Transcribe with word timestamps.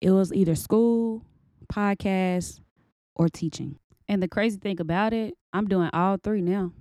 it 0.00 0.10
was 0.10 0.32
either 0.32 0.54
school, 0.54 1.24
podcast, 1.72 2.60
or 3.14 3.28
teaching. 3.28 3.78
And 4.08 4.22
the 4.22 4.28
crazy 4.28 4.58
thing 4.58 4.80
about 4.80 5.12
it, 5.12 5.34
I'm 5.52 5.66
doing 5.66 5.90
all 5.92 6.16
three 6.22 6.42
now. 6.42 6.72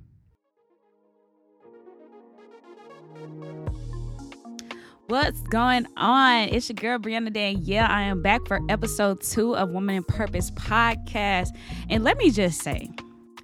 What's 5.07 5.41
going 5.41 5.85
on? 5.97 6.49
It's 6.49 6.67
your 6.67 6.75
girl 6.75 6.97
Brianna 6.97 7.31
Day. 7.31 7.51
Yeah, 7.51 7.87
I 7.87 8.01
am 8.01 8.23
back 8.23 8.47
for 8.47 8.59
episode 8.69 9.21
two 9.21 9.55
of 9.55 9.69
Woman 9.69 9.95
in 9.95 10.03
Purpose 10.03 10.49
podcast. 10.51 11.49
And 11.89 12.03
let 12.03 12.17
me 12.17 12.31
just 12.31 12.63
say, 12.63 12.89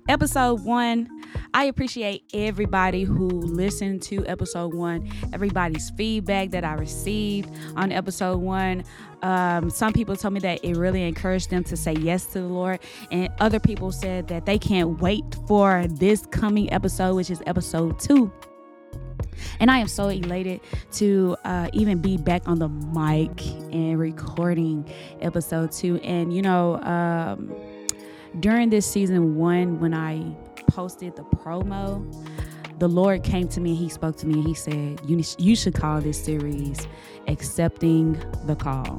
episode 0.08 0.64
one, 0.64 1.10
I 1.54 1.66
appreciate 1.66 2.24
everybody 2.34 3.04
who 3.04 3.28
listened 3.28 4.02
to 4.04 4.26
episode 4.28 4.74
one, 4.74 5.10
everybody's 5.34 5.90
feedback 5.92 6.52
that 6.52 6.64
I 6.64 6.74
received 6.74 7.50
on 7.76 7.92
episode 7.92 8.38
one. 8.38 8.84
Um, 9.22 9.70
some 9.70 9.94
people 9.94 10.16
told 10.16 10.34
me 10.34 10.40
that 10.42 10.64
it 10.64 10.76
really 10.76 11.04
encouraged 11.04 11.50
them 11.50 11.64
to 11.66 11.78
say 11.78 11.94
yes 11.94 12.26
to 12.28 12.42
the 12.42 12.48
Lord, 12.48 12.80
and 13.12 13.30
other 13.40 13.60
people 13.60 13.92
said 13.92 14.28
that 14.30 14.46
they 14.46 14.58
can't 14.58 15.00
wait 15.00 15.24
for 15.48 15.86
this 15.88 16.26
coming 16.28 16.72
episode, 16.74 17.16
which 17.16 17.30
is 17.30 17.42
episode 17.46 18.00
two. 18.00 18.32
And 19.60 19.72
I 19.72 19.78
am 19.80 19.88
so 19.88 20.10
elated 20.10 20.62
to 20.94 21.36
uh, 21.46 21.70
even 21.74 22.00
be 22.00 22.18
back 22.18 22.48
on 22.48 22.60
the 22.60 22.70
mic 22.70 23.46
and 23.74 23.98
recording 23.98 24.92
episode 25.20 25.72
two. 25.72 25.98
And, 25.98 26.34
you 26.34 26.42
know, 26.42 26.82
um, 26.82 27.54
during 28.40 28.70
this 28.70 28.86
season 28.90 29.36
one, 29.36 29.80
when 29.80 29.94
I 29.94 30.36
posted 30.68 31.16
the 31.16 31.24
promo, 31.24 32.06
the 32.80 32.88
Lord 32.88 33.24
came 33.24 33.48
to 33.50 33.60
me 33.62 33.72
and 33.72 33.80
He 33.80 33.90
spoke 33.90 34.18
to 34.18 34.28
me 34.28 34.36
and 34.36 34.48
He 34.48 34.54
said, 34.54 35.00
You, 35.06 35.24
you 35.38 35.56
should 35.56 35.76
call 35.76 36.02
this 36.02 36.24
series 36.24 36.88
Accepting 37.28 38.22
the 38.46 38.56
Call. 38.56 38.98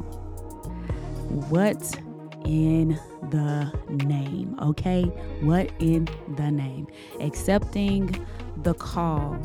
What 1.49 1.99
in 2.45 3.01
the 3.31 3.73
name? 4.05 4.57
Okay? 4.61 5.05
What 5.41 5.71
in 5.79 6.09
the 6.37 6.51
name? 6.51 6.87
Accepting 7.21 8.25
the 8.59 8.75
call 8.75 9.39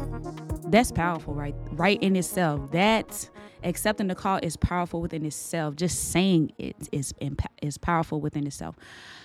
that's 0.67 0.91
powerful 0.91 1.33
right 1.33 1.55
right 1.71 2.01
in 2.03 2.15
itself 2.15 2.71
that 2.71 3.29
accepting 3.63 4.07
the 4.07 4.15
call 4.15 4.39
is 4.41 4.57
powerful 4.57 5.01
within 5.01 5.25
itself. 5.25 5.75
Just 5.75 6.11
saying 6.11 6.51
it 6.57 6.75
is 6.91 7.13
is 7.61 7.77
powerful 7.77 8.21
within 8.21 8.47
itself. 8.47 8.75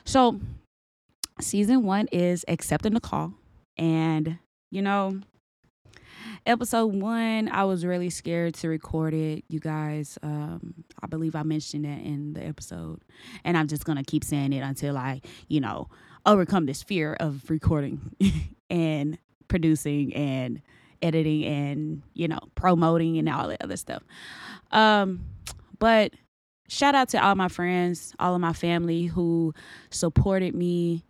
So 0.05 0.41
season 1.41 1.85
one 1.85 2.09
is 2.13 2.45
accepting 2.49 2.95
the 2.95 3.01
call. 3.01 3.35
And 3.77 4.39
you 4.71 4.83
know 4.83 5.21
episode 6.47 6.87
one 6.87 7.49
i 7.49 7.65
was 7.65 7.85
really 7.85 8.11
scared 8.11 8.55
to 8.55 8.69
record 8.69 9.15
it. 9.15 9.45
You 9.49 9.61
guys 9.61 10.19
um 10.23 10.75
i 11.03 11.07
believe 11.07 11.35
i 11.35 11.43
mentioned 11.43 11.85
that 11.85 12.01
in 12.01 12.35
the 12.35 12.45
episode. 12.45 13.03
And 13.45 13.57
i'm 13.57 13.69
just 13.69 13.85
gonna 13.85 14.05
keep 14.05 14.25
saying 14.25 14.53
it 14.53 14.61
until 14.61 14.97
i 14.97 15.21
you 15.49 15.61
know 15.61 15.89
overcome 16.27 16.67
this 16.67 16.83
fear 16.83 17.15
of 17.19 17.49
recording 17.51 18.15
and 18.71 19.19
producing 19.49 20.15
and 20.15 20.63
editing 21.03 21.45
and 21.45 22.03
you 22.15 22.29
know 22.29 22.41
promoting 22.55 23.19
and 23.19 23.29
all 23.29 23.49
that 23.49 23.63
other 23.63 23.77
stuff. 23.77 24.03
Um 24.71 25.25
but 25.79 26.13
shout 26.73 26.95
out 26.95 27.11
to 27.11 27.23
all 27.23 27.35
my 27.35 27.49
friends 27.49 28.15
all 28.19 28.35
of 28.35 28.41
my 28.41 28.53
family 28.55 29.05
who 29.05 29.53
supported 29.91 30.55
me 30.55 31.05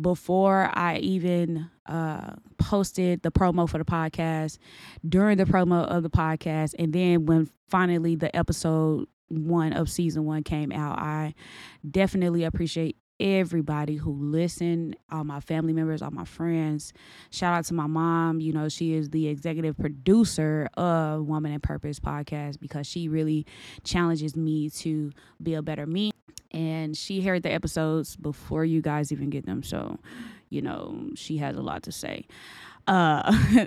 before 0.00 0.70
i 0.74 0.96
even 0.98 1.70
uh 1.86 2.34
posted 2.58 3.22
the 3.22 3.30
promo 3.30 3.68
for 3.68 3.78
the 3.78 3.84
podcast 3.84 4.58
during 5.08 5.36
the 5.36 5.44
promo 5.44 5.84
of 5.86 6.02
the 6.02 6.10
podcast 6.10 6.74
and 6.80 6.92
then 6.92 7.26
when 7.26 7.48
finally 7.68 8.16
the 8.16 8.34
episode 8.34 9.06
one 9.28 9.72
of 9.72 9.88
season 9.88 10.24
one 10.24 10.42
came 10.42 10.72
out 10.72 10.98
i 10.98 11.32
definitely 11.88 12.42
appreciate 12.42 12.96
everybody 13.20 13.96
who 13.96 14.12
listened, 14.12 14.96
all 15.10 15.24
my 15.24 15.40
family 15.40 15.72
members, 15.72 16.02
all 16.02 16.10
my 16.10 16.24
friends. 16.24 16.92
Shout 17.30 17.54
out 17.54 17.64
to 17.66 17.74
my 17.74 17.86
mom. 17.86 18.40
You 18.40 18.52
know, 18.52 18.68
she 18.68 18.94
is 18.94 19.10
the 19.10 19.28
executive 19.28 19.76
producer 19.76 20.68
of 20.74 21.26
Woman 21.26 21.52
in 21.52 21.60
Purpose 21.60 21.98
podcast 22.00 22.60
because 22.60 22.86
she 22.86 23.08
really 23.08 23.46
challenges 23.84 24.36
me 24.36 24.70
to 24.70 25.12
be 25.42 25.54
a 25.54 25.62
better 25.62 25.86
me. 25.86 26.12
And 26.50 26.96
she 26.96 27.20
heard 27.20 27.42
the 27.42 27.52
episodes 27.52 28.16
before 28.16 28.64
you 28.64 28.80
guys 28.80 29.12
even 29.12 29.30
get 29.30 29.44
them. 29.46 29.62
So, 29.62 29.98
you 30.48 30.62
know, 30.62 31.10
she 31.14 31.38
has 31.38 31.56
a 31.56 31.62
lot 31.62 31.82
to 31.84 31.92
say. 31.92 32.26
Uh, 32.86 33.66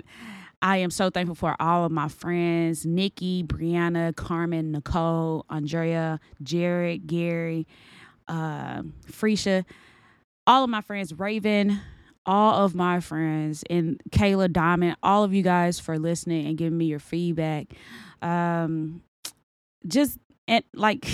I 0.62 0.76
am 0.76 0.90
so 0.90 1.10
thankful 1.10 1.34
for 1.34 1.56
all 1.58 1.84
of 1.84 1.90
my 1.90 2.08
friends 2.08 2.86
Nikki, 2.86 3.42
Brianna, 3.42 4.14
Carmen, 4.14 4.70
Nicole, 4.70 5.44
Andrea, 5.50 6.20
Jared, 6.40 7.08
Gary, 7.08 7.66
uh, 8.28 8.82
Freisha, 9.10 9.64
all 10.46 10.64
of 10.64 10.70
my 10.70 10.80
friends, 10.80 11.12
Raven, 11.18 11.80
all 12.26 12.64
of 12.64 12.74
my 12.74 13.00
friends, 13.00 13.64
and 13.68 14.00
Kayla 14.10 14.52
Diamond, 14.52 14.96
all 15.02 15.24
of 15.24 15.34
you 15.34 15.42
guys 15.42 15.80
for 15.80 15.98
listening 15.98 16.46
and 16.46 16.56
giving 16.56 16.78
me 16.78 16.86
your 16.86 16.98
feedback. 17.00 17.66
Um, 18.20 19.02
just 19.86 20.18
and 20.48 20.64
like, 20.74 21.06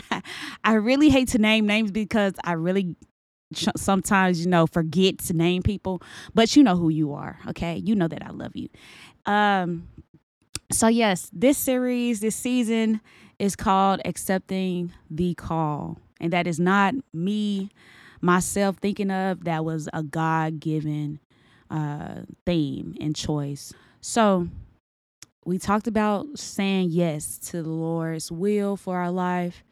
I 0.64 0.74
really 0.74 1.08
hate 1.10 1.28
to 1.28 1.38
name 1.38 1.66
names 1.66 1.90
because 1.90 2.34
I 2.44 2.52
really 2.52 2.96
sometimes 3.76 4.40
you 4.42 4.50
know 4.50 4.66
forget 4.66 5.18
to 5.18 5.34
name 5.34 5.62
people 5.62 6.02
but 6.34 6.56
you 6.56 6.62
know 6.62 6.76
who 6.76 6.88
you 6.88 7.12
are 7.12 7.38
okay? 7.46 7.76
You 7.76 7.94
know 7.94 8.08
that 8.08 8.24
i 8.24 8.30
love 8.30 8.56
you. 8.56 8.68
Um 9.26 9.88
so 10.70 10.88
yes 10.88 11.28
this 11.32 11.58
series 11.58 12.20
this 12.20 12.34
season 12.34 13.00
is 13.38 13.56
called 13.56 14.00
accepting 14.04 14.92
the 15.10 15.34
call 15.34 15.98
and 16.22 16.32
that 16.32 16.46
is 16.46 16.58
not 16.58 16.94
me 17.12 17.68
myself 18.22 18.76
thinking 18.80 19.10
of 19.10 19.44
that 19.44 19.64
was 19.64 19.88
a 19.92 20.02
god-given 20.02 21.18
uh, 21.70 22.20
theme 22.46 22.94
and 23.00 23.16
choice. 23.16 23.74
So 24.00 24.48
we 25.44 25.58
talked 25.58 25.88
about 25.88 26.38
saying 26.38 26.90
yes 26.90 27.38
to 27.50 27.62
the 27.62 27.68
lord's 27.68 28.30
will 28.30 28.76
for 28.76 28.96
our 28.98 29.10
life. 29.10 29.64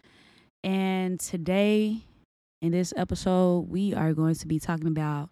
And 0.65 1.19
today 1.21 2.03
in 2.61 2.73
this 2.73 2.93
episode 2.97 3.71
we 3.71 3.95
are 3.95 4.13
going 4.13 4.35
to 4.35 4.47
be 4.49 4.59
talking 4.59 4.89
about 4.89 5.31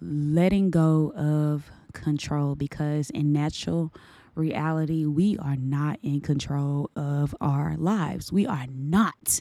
letting 0.00 0.70
go 0.70 1.12
of 1.16 1.70
control 1.94 2.54
because 2.54 3.08
in 3.10 3.32
natural 3.32 3.92
reality 4.34 5.06
we 5.06 5.38
are 5.38 5.56
not 5.56 5.98
in 6.02 6.20
control 6.20 6.90
of 6.94 7.34
our 7.40 7.76
lives. 7.78 8.30
We 8.30 8.46
are 8.46 8.66
not 8.70 9.40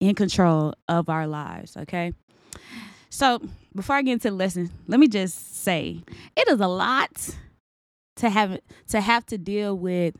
in 0.00 0.14
control 0.14 0.74
of 0.88 1.08
our 1.08 1.26
lives, 1.26 1.76
okay? 1.76 2.12
So, 3.10 3.40
before 3.74 3.96
I 3.96 4.02
get 4.02 4.12
into 4.12 4.30
the 4.30 4.36
lesson, 4.36 4.70
let 4.86 5.00
me 5.00 5.08
just 5.08 5.62
say 5.62 6.02
it 6.36 6.48
is 6.48 6.60
a 6.60 6.66
lot 6.66 7.34
to 8.16 8.30
have 8.30 8.58
to 8.88 9.00
have 9.00 9.24
to 9.26 9.38
deal 9.38 9.76
with 9.76 10.14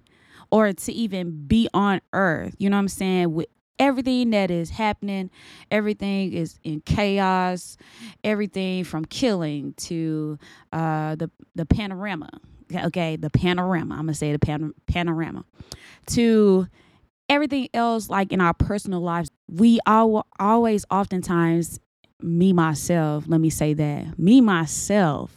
or 0.50 0.72
to 0.72 0.92
even 0.92 1.46
be 1.46 1.68
on 1.74 2.00
earth. 2.12 2.54
You 2.58 2.70
know 2.70 2.76
what 2.76 2.82
I'm 2.82 2.88
saying? 2.88 3.34
With 3.34 3.48
everything 3.78 4.30
that 4.30 4.50
is 4.50 4.70
happening, 4.70 5.30
everything 5.70 6.32
is 6.32 6.58
in 6.62 6.80
chaos, 6.80 7.76
everything 8.24 8.84
from 8.84 9.04
killing 9.04 9.74
to 9.74 10.38
uh 10.72 11.16
the 11.16 11.30
the 11.54 11.66
panorama. 11.66 12.30
Okay, 12.74 13.16
the 13.16 13.30
panorama. 13.30 13.94
I'm 13.94 14.02
gonna 14.02 14.14
say 14.14 14.32
the 14.32 14.38
pan- 14.38 14.74
panorama 14.86 15.44
to 16.08 16.66
everything 17.28 17.68
else, 17.74 18.08
like 18.08 18.32
in 18.32 18.40
our 18.40 18.54
personal 18.54 19.00
lives, 19.00 19.30
we 19.48 19.80
all 19.86 20.26
always, 20.38 20.84
oftentimes, 20.90 21.80
me 22.20 22.52
myself, 22.52 23.24
let 23.26 23.40
me 23.40 23.50
say 23.50 23.74
that, 23.74 24.18
me 24.18 24.40
myself, 24.40 25.36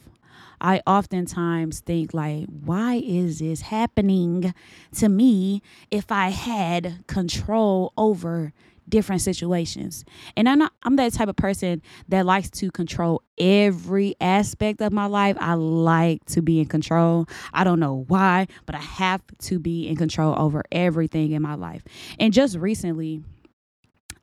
I 0.61 0.81
oftentimes 0.85 1.79
think 1.79 2.13
like, 2.13 2.45
why 2.47 2.95
is 2.95 3.39
this 3.39 3.61
happening 3.61 4.53
to 4.95 5.09
me 5.09 5.61
if 5.89 6.11
I 6.11 6.29
had 6.29 7.05
control 7.07 7.94
over 7.97 8.53
different 8.89 9.22
situations. 9.22 10.06
And 10.36 10.50
I'm 10.50 10.59
not 10.59 10.74
I'm 10.83 10.95
that 10.97 11.13
type 11.13 11.30
of 11.30 11.36
person 11.36 11.81
that 12.09 12.25
likes 12.25 12.50
to 12.51 12.71
control 12.71 13.24
every 13.38 14.15
aspect 14.19 14.81
of 14.81 14.91
my 14.91 15.06
life. 15.06 15.38
I 15.39 15.53
like 15.53 16.25
to 16.25 16.41
be 16.41 16.59
in 16.59 16.65
control. 16.65 17.27
I 17.53 17.63
don't 17.63 17.80
know 17.80 18.06
why, 18.07 18.47
but 18.65 18.75
I 18.75 18.80
have 18.80 19.21
to 19.44 19.59
be 19.59 19.88
in 19.88 19.95
control 19.95 20.36
over 20.38 20.63
everything 20.71 21.31
in 21.31 21.41
my 21.41 21.56
life. 21.56 21.83
And 22.19 22.33
just 22.33 22.57
recently, 22.57 23.24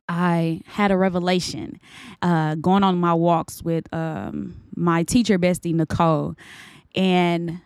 I 0.09 0.61
had 0.67 0.91
a 0.91 0.97
revelation 0.97 1.81
uh, 2.23 2.55
going 2.57 2.85
on 2.85 2.99
my 2.99 3.15
walks 3.15 3.63
with 3.63 3.93
um, 3.93 4.63
my 4.77 5.03
teacher 5.03 5.39
bestie 5.39 5.75
Nicole, 5.75 6.37
and 6.95 7.61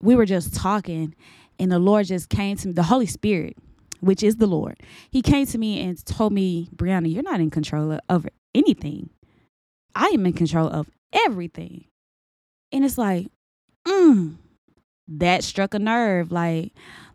we 0.00 0.14
were 0.14 0.24
just 0.24 0.54
talking, 0.54 1.14
and 1.58 1.70
the 1.70 1.78
Lord 1.78 2.06
just 2.06 2.30
came 2.30 2.56
to 2.56 2.68
me. 2.68 2.72
The 2.72 2.84
Holy 2.84 3.06
Spirit 3.06 3.56
which 4.00 4.22
is 4.22 4.36
the 4.36 4.46
Lord, 4.46 4.80
he 5.10 5.22
came 5.22 5.46
to 5.46 5.58
me 5.58 5.80
and 5.80 6.04
told 6.04 6.32
me, 6.32 6.68
Brianna, 6.74 7.12
you're 7.12 7.22
not 7.22 7.40
in 7.40 7.50
control 7.50 7.98
of 8.08 8.26
anything. 8.54 9.10
I 9.94 10.06
am 10.08 10.26
in 10.26 10.32
control 10.32 10.68
of 10.68 10.90
everything. 11.12 11.84
And 12.72 12.84
it's 12.84 12.98
like, 12.98 13.28
mm, 13.86 14.36
that 15.08 15.42
struck 15.42 15.74
a 15.74 15.78
nerve. 15.78 16.30
Like, 16.30 16.72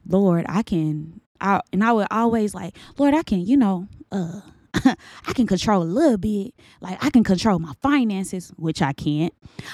Lord, 0.08 0.46
I 0.50 0.64
can 0.64 1.22
I 1.40 1.62
and 1.72 1.84
I 1.84 1.92
would 1.92 2.08
always 2.10 2.56
like, 2.56 2.76
Lord, 2.98 3.14
I 3.14 3.24
can, 3.24 3.46
you 3.46 3.58
know, 3.58 3.88
uh 4.12 4.42
I 5.28 5.34
can 5.34 5.46
control 5.46 5.84
a 5.84 5.86
little 5.86 6.18
bit. 6.18 6.54
Like 6.82 7.04
I 7.04 7.10
can 7.10 7.24
control 7.24 7.60
my 7.60 7.74
finances, 7.82 8.52
which 8.58 8.82
I 8.82 8.94
can't. 8.94 9.34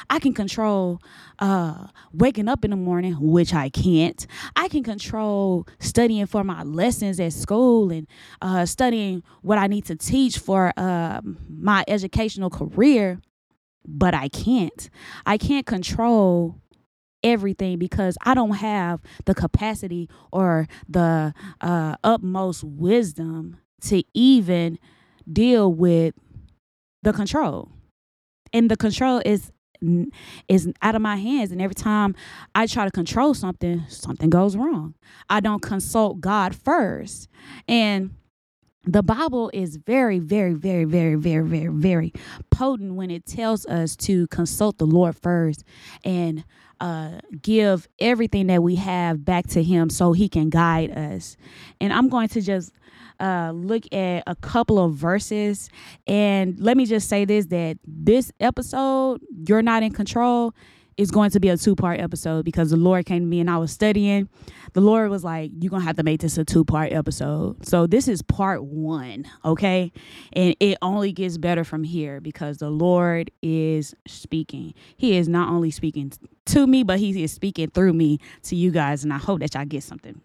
I 0.10 0.20
can 0.20 0.34
control 0.34 1.02
uh 1.40 1.88
waking 2.14 2.48
up 2.48 2.66
in 2.66 2.72
the 2.72 2.78
morning, 2.78 3.16
which 3.20 3.54
I 3.54 3.70
can't. 3.70 4.26
I 4.56 4.68
can 4.68 4.84
control 4.84 5.68
studying 5.80 6.26
for 6.26 6.44
my 6.44 6.64
lessons 6.64 7.20
at 7.20 7.34
school 7.34 7.92
and 7.92 8.08
uh 8.42 8.66
studying 8.66 9.24
what 9.42 9.58
I 9.58 9.68
need 9.68 9.86
to 9.86 9.96
teach 9.96 10.38
for 10.38 10.74
uh 10.76 11.22
my 11.48 11.84
educational 11.88 12.50
career, 12.50 13.22
but 13.88 14.14
I 14.14 14.28
can't. 14.28 14.90
I 15.26 15.38
can't 15.38 15.66
control 15.66 16.58
everything 17.24 17.78
because 17.78 18.18
I 18.24 18.34
don't 18.34 18.56
have 18.56 19.02
the 19.26 19.36
capacity 19.36 20.10
or 20.32 20.68
the 20.88 21.34
uh, 21.60 21.96
utmost 22.02 22.64
wisdom 22.64 23.58
to 23.82 24.04
even 24.14 24.80
deal 25.32 25.72
with 25.72 26.16
the 27.04 27.14
control. 27.14 27.72
And 28.54 28.70
the 28.70 28.78
control 28.78 29.22
is 29.26 29.52
is 30.50 30.70
out 30.82 30.94
of 30.94 31.02
my 31.02 31.16
hands 31.16 31.54
and 31.54 31.62
every 31.62 31.74
time 31.74 32.14
I 32.54 32.68
try 32.68 32.84
to 32.84 32.92
control 32.92 33.34
something, 33.34 33.86
something 33.88 34.30
goes 34.30 34.58
wrong. 34.58 34.96
I 35.30 35.40
don't 35.40 35.62
consult 35.62 36.20
God 36.20 36.54
first. 36.54 37.30
And 37.66 38.12
the 38.86 39.04
Bible 39.04 39.52
is 39.54 39.78
very, 39.78 40.20
very, 40.20 40.54
very, 40.54 40.84
very, 40.84 41.16
very, 41.16 41.48
very, 41.48 41.68
very 41.68 42.14
potent 42.50 42.96
when 42.96 43.12
it 43.12 43.26
tells 43.26 43.66
us 43.68 43.96
to 43.98 44.28
consult 44.28 44.78
the 44.80 44.86
Lord 44.86 45.16
first 45.16 45.64
and 46.04 46.44
uh, 46.80 47.20
give 47.42 47.88
everything 48.00 48.48
that 48.48 48.64
we 48.64 48.76
have 48.76 49.26
back 49.26 49.48
to 49.48 49.64
Him 49.64 49.90
so 49.90 50.14
He 50.14 50.30
can 50.30 50.50
guide 50.50 50.92
us. 50.92 51.38
And 51.82 51.94
I'm 51.94 52.10
going 52.10 52.30
to 52.30 52.42
just 52.42 52.72
uh, 53.20 53.52
look 53.54 53.84
at 53.94 54.24
a 54.28 54.36
couple 54.36 54.80
of 54.84 54.94
verses. 54.94 55.70
And 56.08 56.60
let 56.60 56.78
me 56.78 56.86
just 56.86 57.10
say 57.10 57.26
this 57.26 57.48
that 57.48 57.78
this 57.86 58.32
episode, 58.40 59.22
You're 59.48 59.62
Not 59.62 59.84
in 59.84 59.92
Control, 59.92 60.54
is 61.00 61.12
going 61.12 61.30
to 61.32 61.40
be 61.40 61.48
a 61.48 61.56
two 61.56 61.78
part 61.78 62.00
episode 62.02 62.44
because 62.44 62.72
the 62.72 62.78
Lord 62.78 63.06
came 63.06 63.22
to 63.22 63.26
me 63.26 63.40
and 63.40 63.50
I 63.50 63.58
was 63.58 63.72
studying. 63.72 64.28
The 64.74 64.82
Lord 64.82 65.10
was 65.10 65.24
like, 65.24 65.52
You're 65.58 65.70
going 65.70 65.82
to 65.82 65.88
have 65.88 65.96
to 65.96 66.04
make 66.04 66.20
this 66.20 66.38
a 66.38 66.44
two 66.44 66.66
part 66.66 66.92
episode. 66.92 67.66
So 67.66 67.88
this 67.88 68.10
is 68.10 68.22
part 68.22 68.64
one, 68.66 69.26
okay? 69.46 69.94
And 70.34 70.56
it 70.60 70.78
only 70.82 71.14
gets 71.14 71.38
better 71.38 71.64
from 71.64 71.86
here 71.86 72.20
because 72.20 72.58
the 72.58 72.70
Lord 72.70 73.32
is 73.42 73.96
speaking. 74.08 74.74
He 74.98 75.16
is 75.16 75.30
not 75.30 75.50
only 75.50 75.72
speaking 75.72 76.12
to 76.54 76.68
me, 76.68 76.84
but 76.84 77.00
He 77.00 77.24
is 77.24 77.32
speaking 77.32 77.70
through 77.70 77.94
me 77.94 78.20
to 78.44 78.56
you 78.56 78.72
guys. 78.72 79.04
And 79.04 79.14
I 79.14 79.18
hope 79.18 79.40
that 79.40 79.54
y'all 79.54 79.66
get 79.66 79.84
something. 79.84 80.22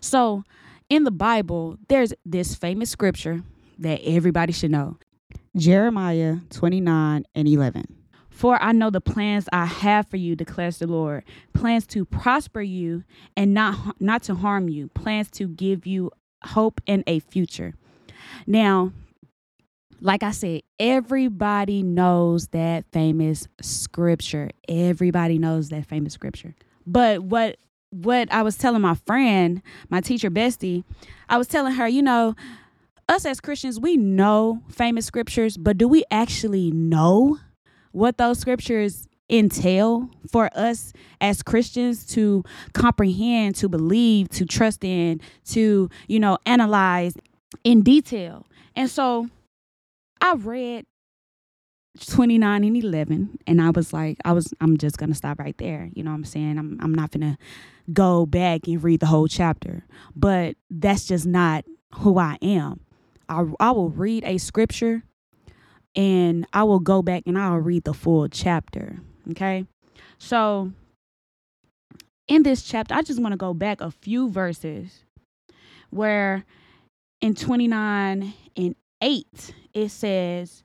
So, 0.00 0.44
in 0.88 1.04
the 1.04 1.10
Bible, 1.10 1.78
there's 1.88 2.12
this 2.24 2.54
famous 2.54 2.90
scripture 2.90 3.42
that 3.78 4.00
everybody 4.04 4.52
should 4.52 4.70
know 4.70 4.98
Jeremiah 5.56 6.36
29 6.50 7.24
and 7.34 7.48
11. 7.48 7.84
For 8.30 8.62
I 8.62 8.72
know 8.72 8.90
the 8.90 9.00
plans 9.00 9.48
I 9.50 9.64
have 9.64 10.08
for 10.08 10.18
you, 10.18 10.36
declares 10.36 10.78
the 10.78 10.86
Lord 10.86 11.24
plans 11.54 11.86
to 11.88 12.04
prosper 12.04 12.60
you 12.60 13.02
and 13.34 13.54
not, 13.54 13.98
not 14.00 14.22
to 14.24 14.34
harm 14.34 14.68
you, 14.68 14.88
plans 14.88 15.30
to 15.32 15.48
give 15.48 15.86
you 15.86 16.10
hope 16.44 16.82
and 16.86 17.02
a 17.06 17.20
future. 17.20 17.72
Now, 18.46 18.92
like 20.00 20.22
I 20.22 20.30
said, 20.30 20.62
everybody 20.78 21.82
knows 21.82 22.48
that 22.48 22.84
famous 22.92 23.48
scripture. 23.60 24.50
Everybody 24.68 25.38
knows 25.38 25.70
that 25.70 25.86
famous 25.86 26.12
scripture. 26.12 26.54
But 26.86 27.22
what 27.22 27.58
what 27.90 28.30
I 28.32 28.42
was 28.42 28.58
telling 28.58 28.82
my 28.82 28.94
friend, 29.06 29.62
my 29.88 30.00
teacher 30.00 30.30
bestie, 30.30 30.84
I 31.28 31.38
was 31.38 31.46
telling 31.46 31.74
her, 31.74 31.88
you 31.88 32.02
know, 32.02 32.34
us 33.08 33.24
as 33.24 33.40
Christians, 33.40 33.80
we 33.80 33.96
know 33.96 34.62
famous 34.68 35.06
scriptures, 35.06 35.56
but 35.56 35.78
do 35.78 35.88
we 35.88 36.04
actually 36.10 36.72
know 36.72 37.38
what 37.92 38.18
those 38.18 38.38
scriptures 38.38 39.08
entail 39.30 40.10
for 40.30 40.50
us 40.54 40.92
as 41.20 41.42
Christians 41.42 42.04
to 42.06 42.44
comprehend, 42.72 43.54
to 43.56 43.68
believe, 43.68 44.28
to 44.30 44.44
trust 44.44 44.84
in, 44.84 45.20
to, 45.46 45.88
you 46.08 46.20
know, 46.20 46.38
analyze 46.44 47.14
in 47.64 47.82
detail? 47.82 48.46
And 48.74 48.90
so 48.90 49.30
I 50.20 50.34
read 50.34 50.86
29 52.04 52.64
and 52.64 52.76
11 52.76 53.38
and 53.46 53.62
i 53.62 53.70
was 53.70 53.92
like 53.92 54.18
i 54.24 54.32
was 54.32 54.52
i'm 54.60 54.76
just 54.76 54.98
gonna 54.98 55.14
stop 55.14 55.38
right 55.38 55.56
there. 55.58 55.88
You 55.94 56.02
know 56.02 56.10
what 56.10 56.16
i'm 56.16 56.24
saying? 56.24 56.58
I'm, 56.58 56.78
I'm 56.80 56.94
not 56.94 57.10
gonna 57.10 57.38
go 57.92 58.26
back 58.26 58.66
and 58.66 58.82
read 58.82 59.00
the 59.00 59.06
whole 59.06 59.28
chapter. 59.28 59.84
But 60.14 60.56
that's 60.70 61.06
just 61.06 61.26
not 61.26 61.64
who 61.94 62.18
i 62.18 62.36
am. 62.42 62.80
I, 63.28 63.44
I 63.60 63.70
will 63.70 63.90
read 63.90 64.24
a 64.24 64.38
scripture 64.38 65.02
and 65.94 66.46
i 66.52 66.62
will 66.62 66.80
go 66.80 67.02
back 67.02 67.22
and 67.26 67.38
i'll 67.38 67.56
read 67.56 67.84
the 67.84 67.94
full 67.94 68.28
chapter 68.28 68.98
okay? 69.30 69.66
So 70.18 70.72
in 72.28 72.42
this 72.42 72.62
chapter 72.62 72.94
i 72.94 73.02
just 73.02 73.20
want 73.20 73.32
to 73.32 73.38
go 73.38 73.54
back 73.54 73.80
a 73.80 73.90
few 73.90 74.28
verses 74.28 75.04
where 75.90 76.44
in 77.20 77.34
29 77.34 78.34
and 78.56 78.76
8 79.00 79.54
it 79.74 79.88
says 79.90 80.64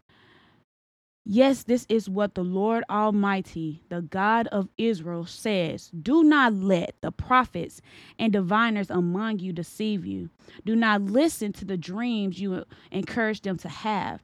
Yes, 1.24 1.64
this 1.64 1.86
is 1.88 2.10
what 2.10 2.34
the 2.34 2.44
Lord 2.44 2.84
Almighty, 2.90 3.84
the 3.90 4.02
God 4.02 4.48
of 4.48 4.70
Israel, 4.78 5.26
says 5.26 5.90
Do 5.90 6.24
not 6.24 6.54
let 6.54 6.96
the 7.02 7.12
prophets 7.12 7.80
and 8.18 8.34
diviners 8.34 8.90
among 8.90 9.40
you 9.40 9.54
deceive 9.54 10.06
you. 10.06 10.30
Do 10.66 10.76
not 10.76 11.04
listen 11.04 11.54
to 11.54 11.66
the 11.66 11.78
dreams 11.78 12.42
you 12.42 12.66
encourage 12.92 13.42
them 13.42 13.58
to 13.60 13.70
have. 13.70 14.24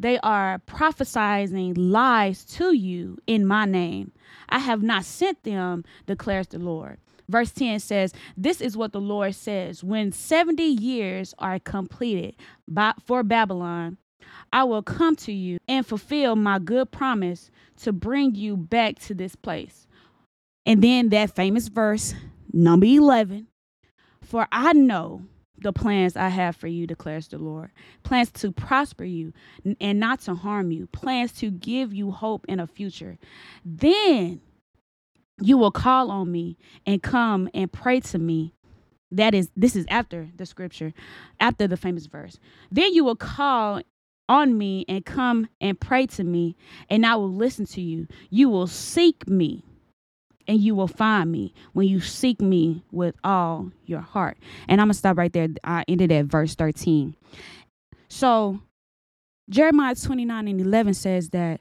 They 0.00 0.18
are 0.20 0.58
prophesying 0.60 1.74
lies 1.74 2.44
to 2.56 2.74
you 2.74 3.18
in 3.26 3.46
my 3.46 3.66
name. 3.66 4.12
I 4.48 4.58
have 4.58 4.82
not 4.82 5.04
sent 5.04 5.44
them, 5.44 5.84
declares 6.06 6.48
the 6.48 6.58
Lord. 6.58 6.98
Verse 7.28 7.50
10 7.52 7.80
says, 7.80 8.12
This 8.36 8.60
is 8.60 8.76
what 8.76 8.92
the 8.92 9.00
Lord 9.00 9.34
says 9.34 9.82
When 9.82 10.12
70 10.12 10.62
years 10.62 11.34
are 11.38 11.58
completed 11.58 12.36
by, 12.68 12.92
for 13.04 13.22
Babylon, 13.22 13.98
I 14.52 14.64
will 14.64 14.82
come 14.82 15.16
to 15.16 15.32
you 15.32 15.58
and 15.68 15.86
fulfill 15.86 16.36
my 16.36 16.58
good 16.58 16.90
promise 16.90 17.50
to 17.82 17.92
bring 17.92 18.34
you 18.34 18.56
back 18.56 18.98
to 19.00 19.14
this 19.14 19.34
place. 19.34 19.86
And 20.64 20.82
then 20.82 21.08
that 21.08 21.34
famous 21.34 21.68
verse, 21.68 22.14
number 22.52 22.86
11 22.86 23.48
For 24.22 24.46
I 24.52 24.72
know 24.72 25.22
the 25.58 25.72
plans 25.72 26.16
I 26.16 26.28
have 26.28 26.56
for 26.56 26.66
you, 26.66 26.86
declares 26.86 27.28
the 27.28 27.38
Lord 27.38 27.70
plans 28.02 28.30
to 28.32 28.52
prosper 28.52 29.04
you 29.04 29.32
and 29.80 30.00
not 30.00 30.20
to 30.20 30.34
harm 30.34 30.70
you, 30.70 30.86
plans 30.88 31.32
to 31.34 31.50
give 31.50 31.94
you 31.94 32.10
hope 32.10 32.44
in 32.48 32.60
a 32.60 32.66
future. 32.66 33.18
Then 33.64 34.40
you 35.40 35.56
will 35.56 35.70
call 35.70 36.10
on 36.10 36.30
me 36.30 36.56
and 36.86 37.02
come 37.02 37.48
and 37.54 37.72
pray 37.72 38.00
to 38.00 38.18
me 38.18 38.54
that 39.10 39.34
is 39.34 39.50
this 39.56 39.76
is 39.76 39.84
after 39.88 40.28
the 40.36 40.46
scripture 40.46 40.92
after 41.40 41.66
the 41.66 41.76
famous 41.76 42.06
verse 42.06 42.38
then 42.70 42.92
you 42.94 43.04
will 43.04 43.16
call 43.16 43.80
on 44.28 44.56
me 44.56 44.84
and 44.88 45.04
come 45.04 45.48
and 45.60 45.78
pray 45.78 46.06
to 46.06 46.24
me, 46.24 46.56
and 46.88 47.04
I 47.04 47.16
will 47.16 47.32
listen 47.32 47.66
to 47.66 47.80
you. 47.80 48.06
You 48.30 48.48
will 48.48 48.66
seek 48.66 49.28
me 49.28 49.64
and 50.48 50.58
you 50.58 50.74
will 50.74 50.88
find 50.88 51.30
me 51.30 51.54
when 51.72 51.86
you 51.86 52.00
seek 52.00 52.40
me 52.40 52.82
with 52.90 53.14
all 53.22 53.70
your 53.84 54.00
heart. 54.00 54.38
And 54.68 54.80
I'm 54.80 54.88
to 54.88 54.94
stop 54.94 55.16
right 55.16 55.32
there. 55.32 55.48
I 55.62 55.84
ended 55.86 56.10
at 56.10 56.24
verse 56.26 56.54
13. 56.54 57.14
So, 58.08 58.60
Jeremiah 59.50 59.94
29 59.94 60.48
and 60.48 60.60
11 60.60 60.94
says 60.94 61.28
that 61.30 61.60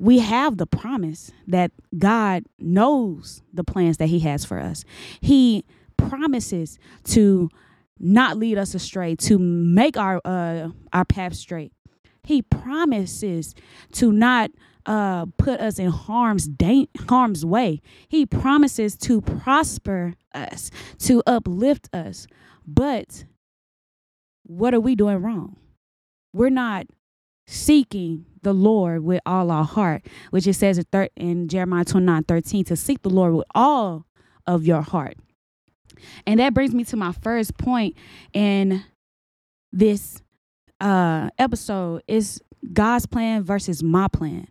we 0.00 0.20
have 0.20 0.56
the 0.56 0.66
promise 0.66 1.30
that 1.46 1.72
God 1.96 2.44
knows 2.58 3.42
the 3.52 3.62
plans 3.62 3.98
that 3.98 4.06
He 4.08 4.20
has 4.20 4.46
for 4.46 4.58
us. 4.58 4.82
He 5.20 5.64
promises 5.98 6.78
to 7.04 7.50
not 7.98 8.38
lead 8.38 8.56
us 8.56 8.74
astray, 8.74 9.14
to 9.16 9.38
make 9.38 9.98
our 9.98 10.22
uh, 10.24 10.70
our 10.94 11.04
path 11.04 11.34
straight. 11.34 11.72
He 12.24 12.40
promises 12.40 13.54
to 13.92 14.10
not 14.10 14.50
uh, 14.86 15.26
put 15.36 15.60
us 15.60 15.78
in 15.78 15.90
harm's 15.90 16.48
da- 16.48 16.88
harm's 17.06 17.44
way. 17.44 17.82
He 18.08 18.24
promises 18.24 18.96
to 18.98 19.20
prosper 19.20 20.14
us, 20.34 20.70
to 21.00 21.22
uplift 21.26 21.90
us. 21.94 22.26
But 22.66 23.26
what 24.44 24.72
are 24.72 24.80
we 24.80 24.94
doing 24.94 25.18
wrong? 25.18 25.56
We're 26.32 26.48
not 26.48 26.86
seeking 27.50 28.24
the 28.42 28.52
Lord 28.52 29.02
with 29.04 29.20
all 29.26 29.50
our 29.50 29.64
heart, 29.64 30.06
which 30.30 30.46
it 30.46 30.54
says 30.54 30.82
in, 31.16 31.48
Jeremiah 31.48 31.84
29 31.84 32.24
13 32.24 32.64
to 32.66 32.76
seek 32.76 33.02
the 33.02 33.10
Lord 33.10 33.34
with 33.34 33.46
all 33.54 34.06
of 34.46 34.64
your 34.64 34.82
heart. 34.82 35.16
And 36.26 36.40
that 36.40 36.54
brings 36.54 36.74
me 36.74 36.84
to 36.84 36.96
my 36.96 37.12
first 37.12 37.58
point 37.58 37.96
in 38.32 38.84
this 39.72 40.22
uh, 40.80 41.30
episode 41.38 42.02
is 42.06 42.40
God's 42.72 43.06
plan 43.06 43.42
versus 43.42 43.82
my 43.82 44.08
plan. 44.08 44.46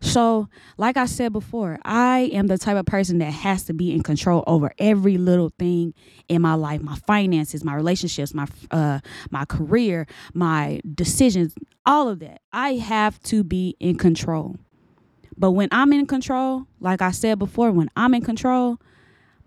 So, 0.00 0.48
like 0.76 0.96
I 0.96 1.06
said 1.06 1.32
before, 1.32 1.78
I 1.84 2.30
am 2.32 2.46
the 2.46 2.56
type 2.56 2.76
of 2.76 2.86
person 2.86 3.18
that 3.18 3.32
has 3.32 3.64
to 3.64 3.72
be 3.74 3.92
in 3.92 4.02
control 4.02 4.44
over 4.46 4.72
every 4.78 5.18
little 5.18 5.50
thing 5.58 5.92
in 6.28 6.40
my 6.40 6.54
life, 6.54 6.80
my 6.80 6.96
finances, 7.06 7.64
my 7.64 7.74
relationships, 7.74 8.32
my 8.32 8.46
uh 8.70 9.00
my 9.30 9.44
career, 9.44 10.06
my 10.34 10.80
decisions, 10.94 11.54
all 11.84 12.08
of 12.08 12.20
that. 12.20 12.40
I 12.52 12.74
have 12.74 13.20
to 13.24 13.42
be 13.42 13.76
in 13.80 13.96
control. 13.98 14.56
But 15.36 15.52
when 15.52 15.68
I'm 15.72 15.92
in 15.92 16.06
control, 16.06 16.66
like 16.80 17.02
I 17.02 17.10
said 17.10 17.38
before, 17.38 17.70
when 17.72 17.90
I'm 17.96 18.14
in 18.14 18.22
control, 18.22 18.78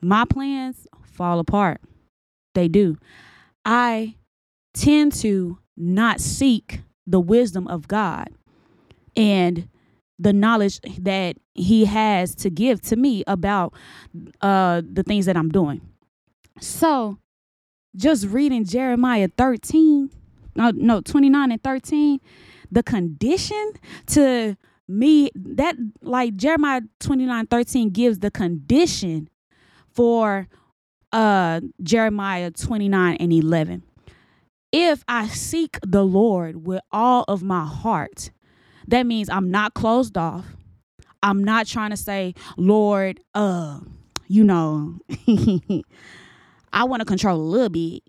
my 0.02 0.26
plans 0.26 0.88
fall 1.04 1.40
apart. 1.40 1.82
They 2.56 2.68
do. 2.68 2.98
I 3.66 4.16
tend 4.74 5.14
to 5.14 5.60
not 5.78 6.20
seek 6.20 6.82
the 7.08 7.20
wisdom 7.20 7.68
of 7.68 7.88
God 7.88 8.30
and 9.16 9.68
the 10.22 10.34
knowledge 10.34 10.80
that 11.00 11.36
he 11.56 11.86
has 11.86 12.36
to 12.36 12.50
give 12.50 12.82
to 12.82 12.96
me 12.96 13.24
about 13.28 13.74
uh 14.42 14.82
the 14.90 15.04
things 15.04 15.26
that 15.26 15.36
I'm 15.36 15.50
doing. 15.50 15.82
So, 16.60 17.18
just 17.96 18.28
reading 18.28 18.66
Jeremiah 18.66 19.30
13, 19.36 20.12
no, 20.56 20.72
no 20.72 21.02
29 21.02 21.52
and 21.52 21.64
13, 21.64 22.20
the 22.72 22.84
condition 22.84 23.74
to 24.08 24.56
me 24.88 25.32
that 25.36 25.76
like 26.02 26.36
Jeremiah 26.36 26.82
29 27.00 27.48
13 27.48 27.90
gives 27.90 28.20
the 28.20 28.30
condition 28.30 29.30
for 29.90 30.48
uh 31.12 31.62
Jeremiah 31.82 32.52
29 32.52 33.16
and 33.16 33.34
11. 33.34 33.84
If 34.72 35.04
I 35.08 35.28
seek 35.28 35.80
the 35.86 36.06
Lord 36.06 36.66
with 36.66 36.82
all 36.92 37.26
of 37.28 37.44
my 37.44 37.66
heart, 37.66 38.32
that 38.92 39.06
means 39.06 39.30
I'm 39.30 39.50
not 39.52 39.74
closed 39.74 40.18
off. 40.18 40.46
I'm 41.24 41.44
not 41.44 41.68
trying 41.68 41.92
to 41.92 41.98
say, 41.98 42.34
Lord, 42.58 43.20
uh, 43.34 43.80
you 44.28 44.44
know, 44.44 45.00
I 46.74 46.84
want 46.84 47.02
to 47.02 47.06
control 47.06 47.40
a 47.40 47.42
little 47.42 47.70
bit. 47.70 48.04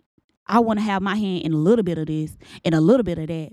I 0.46 0.60
want 0.60 0.78
to 0.78 0.84
have 0.84 1.02
my 1.02 1.16
hand 1.16 1.42
in 1.42 1.52
a 1.52 1.56
little 1.56 1.82
bit 1.82 1.98
of 1.98 2.06
this 2.06 2.36
and 2.64 2.74
a 2.74 2.80
little 2.80 3.04
bit 3.04 3.18
of 3.18 3.28
that. 3.28 3.50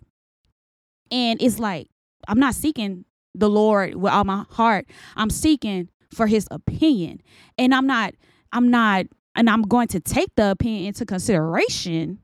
And 1.12 1.41
it's 1.41 1.59
like, 1.59 1.88
I'm 2.27 2.39
not 2.39 2.55
seeking 2.55 3.05
the 3.36 3.50
Lord 3.50 3.95
with 3.95 4.12
all 4.12 4.24
my 4.24 4.45
heart. 4.50 4.88
I'm 5.15 5.29
seeking 5.29 5.89
for 6.13 6.27
his 6.27 6.48
opinion. 6.51 7.21
And 7.57 7.74
I'm 7.74 7.88
not, 7.88 8.13
I'm 8.51 8.69
not, 8.69 9.05
and 9.36 9.50
I'm 9.50 9.63
going 9.63 9.88
to 9.89 10.00
take 10.00 10.36
the 10.36 10.51
opinion 10.51 10.88
into 10.88 11.05
consideration, 11.05 12.19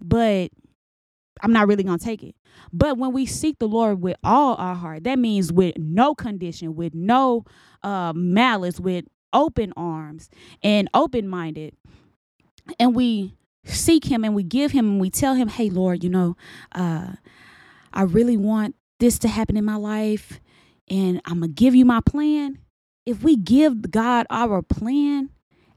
but 0.00 0.50
I'm 1.42 1.52
not 1.52 1.68
really 1.68 1.82
going 1.82 1.98
to 1.98 2.04
take 2.04 2.22
it. 2.22 2.34
But 2.72 2.98
when 2.98 3.12
we 3.12 3.26
seek 3.26 3.58
the 3.58 3.68
Lord 3.68 4.00
with 4.00 4.16
all 4.24 4.56
our 4.56 4.74
heart, 4.74 5.04
that 5.04 5.18
means 5.18 5.52
with 5.52 5.76
no 5.76 6.14
condition, 6.14 6.74
with 6.74 6.94
no 6.94 7.44
uh, 7.82 8.12
malice, 8.14 8.80
with 8.80 9.04
open 9.32 9.72
arms 9.76 10.30
and 10.62 10.88
open 10.94 11.28
minded, 11.28 11.74
and 12.78 12.94
we 12.94 13.36
seek 13.64 14.04
Him 14.04 14.24
and 14.24 14.34
we 14.34 14.42
give 14.42 14.72
Him 14.72 14.86
and 14.86 15.00
we 15.00 15.10
tell 15.10 15.34
Him, 15.34 15.48
hey, 15.48 15.70
Lord, 15.70 16.02
you 16.02 16.10
know, 16.10 16.36
uh, 16.72 17.12
I 17.92 18.02
really 18.02 18.36
want 18.36 18.74
this 18.98 19.18
to 19.20 19.28
happen 19.28 19.56
in 19.56 19.64
my 19.64 19.76
life 19.76 20.40
and 20.88 21.20
I'm 21.26 21.40
going 21.40 21.54
to 21.54 21.54
give 21.54 21.74
you 21.74 21.84
my 21.84 22.00
plan. 22.00 22.58
If 23.04 23.22
we 23.22 23.36
give 23.36 23.90
God 23.90 24.26
our 24.30 24.62
plan, 24.62 25.30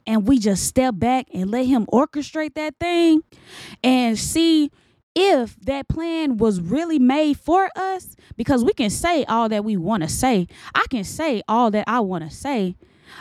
and 0.10 0.28
we 0.28 0.40
just 0.40 0.66
step 0.66 0.96
back 0.98 1.28
and 1.36 1.52
let 1.52 1.68
him 1.68 1.86
orchestrate 1.94 2.56
that 2.56 2.74
thing 2.80 3.22
and 3.84 4.18
see 4.18 4.72
if 5.22 5.60
that 5.60 5.86
plan 5.90 6.38
was 6.38 6.62
really 6.62 6.98
made 6.98 7.38
for 7.38 7.70
us 7.76 8.16
because 8.38 8.64
we 8.64 8.72
can 8.72 8.90
say 8.90 9.26
all 9.26 9.50
that 9.50 9.66
we 9.66 9.76
want 9.76 10.02
to 10.02 10.08
say 10.08 10.48
i 10.74 10.86
can 10.90 11.04
say 11.04 11.42
all 11.46 11.70
that 11.70 11.84
i 11.88 12.00
want 12.00 12.24
to 12.24 12.34
say 12.34 12.74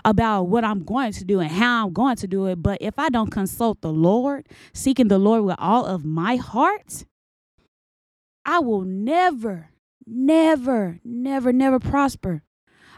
about 0.05 0.45
what 0.45 0.63
i'm 0.63 0.85
going 0.85 1.11
to 1.11 1.25
do 1.25 1.41
and 1.41 1.51
how 1.51 1.87
i'm 1.87 1.93
going 1.93 2.15
to 2.15 2.29
do 2.29 2.47
it 2.47 2.63
but 2.63 2.79
if 2.81 2.97
i 3.01 3.09
don't 3.09 3.33
consult 3.33 3.81
the 3.81 3.93
lord 3.93 4.47
seeking 4.73 5.09
the 5.09 5.19
lord 5.19 5.43
with 5.43 5.57
all 5.59 5.85
of 5.87 6.05
my 6.05 6.37
heart 6.37 7.05
i 8.47 8.61
will 8.61 8.83
never 8.83 9.71
never 10.07 11.01
never 11.05 11.53
never 11.53 11.81
prosper 11.81 12.43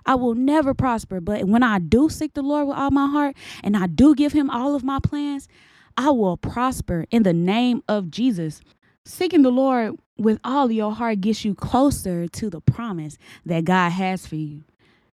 I 0.07 0.14
will 0.14 0.35
never 0.35 0.73
prosper. 0.73 1.21
But 1.21 1.45
when 1.45 1.62
I 1.62 1.78
do 1.78 2.09
seek 2.09 2.33
the 2.33 2.40
Lord 2.40 2.69
with 2.69 2.76
all 2.78 2.90
my 2.90 3.07
heart 3.07 3.37
and 3.62 3.76
I 3.76 3.87
do 3.87 4.14
give 4.14 4.33
him 4.33 4.49
all 4.49 4.75
of 4.75 4.83
my 4.83 4.99
plans, 4.99 5.47
I 5.95 6.09
will 6.11 6.38
prosper 6.38 7.04
in 7.11 7.23
the 7.23 7.35
name 7.35 7.83
of 7.87 8.11
Jesus. 8.11 8.62
Seeking 9.07 9.42
the 9.42 9.50
Lord 9.50 9.97
with 10.19 10.38
all 10.45 10.71
your 10.71 10.92
heart 10.92 11.21
gets 11.21 11.45
you 11.45 11.54
closer 11.54 12.28
to 12.28 12.50
the 12.50 12.61
promise 12.61 13.16
that 13.47 13.64
God 13.64 13.90
has 13.90 14.26
for 14.26 14.37
you. 14.37 14.64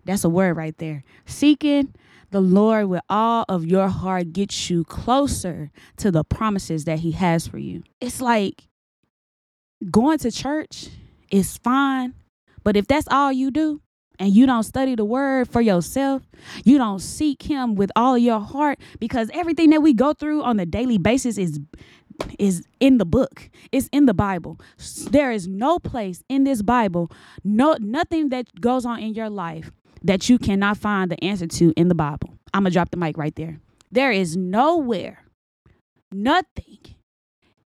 That's 0.05 0.23
a 0.23 0.29
word 0.29 0.57
right 0.57 0.77
there. 0.77 1.03
Seeking 1.25 1.93
the 2.31 2.41
Lord 2.41 2.88
with 2.88 3.01
all 3.09 3.45
of 3.50 3.65
your 3.65 3.89
heart 3.89 4.33
gets 4.33 4.69
you 4.69 4.83
closer 4.83 5.71
to 5.97 6.11
the 6.11 6.23
promises 6.23 6.85
that 6.85 7.00
He 7.00 7.11
has 7.11 7.47
for 7.47 7.57
you. 7.57 7.83
It's 8.00 8.21
like 8.21 8.67
going 9.89 10.19
to 10.19 10.31
church 10.31 10.89
is 11.31 11.57
fine, 11.57 12.13
but 12.63 12.77
if 12.77 12.88
that's 12.88 13.07
all 13.09 13.31
you 13.31 13.51
do, 13.51 13.81
and 14.21 14.35
you 14.35 14.45
don't 14.45 14.61
study 14.61 14.93
the 14.93 15.03
word 15.03 15.47
for 15.47 15.61
yourself, 15.61 16.21
you 16.63 16.77
don't 16.77 17.00
seek 17.00 17.41
him 17.41 17.73
with 17.73 17.91
all 17.95 18.19
your 18.19 18.39
heart 18.39 18.79
because 19.00 19.31
everything 19.33 19.71
that 19.71 19.81
we 19.81 19.93
go 19.95 20.13
through 20.13 20.43
on 20.43 20.59
a 20.59 20.65
daily 20.65 21.00
basis 21.00 21.39
is 21.39 21.59
is 22.39 22.63
in 22.79 22.97
the 22.97 23.05
book. 23.05 23.49
It's 23.71 23.89
in 23.91 24.05
the 24.05 24.13
Bible. 24.13 24.59
There 25.09 25.31
is 25.31 25.47
no 25.47 25.79
place 25.79 26.23
in 26.29 26.43
this 26.43 26.61
Bible, 26.61 27.11
no 27.43 27.77
nothing 27.79 28.29
that 28.29 28.59
goes 28.59 28.85
on 28.85 28.99
in 28.99 29.13
your 29.13 29.29
life 29.29 29.71
that 30.03 30.29
you 30.29 30.37
cannot 30.39 30.77
find 30.77 31.11
the 31.11 31.23
answer 31.23 31.47
to 31.47 31.73
in 31.77 31.87
the 31.87 31.95
Bible. 31.95 32.33
I'm 32.53 32.63
going 32.63 32.71
to 32.71 32.73
drop 32.73 32.91
the 32.91 32.97
mic 32.97 33.17
right 33.17 33.35
there. 33.35 33.59
There 33.91 34.11
is 34.11 34.35
nowhere 34.35 35.23
nothing 36.11 36.79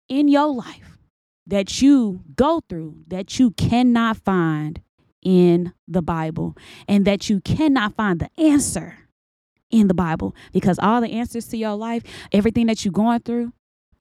in 0.09 0.29
your 0.29 0.49
life 0.53 0.99
that 1.47 1.83
you 1.83 2.23
go 2.37 2.61
through 2.69 2.97
that 3.09 3.39
you 3.39 3.51
cannot 3.53 4.17
find 4.17 4.81
in 5.23 5.73
the 5.87 6.03
Bible 6.03 6.57
and 6.89 7.05
that 7.05 7.29
you 7.29 7.41
cannot 7.41 7.95
find 7.95 8.21
the 8.21 8.31
answer 8.41 8.99
in 9.71 9.89
the 9.89 9.95
Bible 9.95 10.35
because 10.53 10.79
all 10.79 11.01
the 11.01 11.13
answers 11.13 11.47
to 11.49 11.57
your 11.57 11.75
life, 11.75 12.03
everything 12.33 12.67
that 12.67 12.85
you're 12.85 12.93
going 12.93 13.21
through 13.21 13.53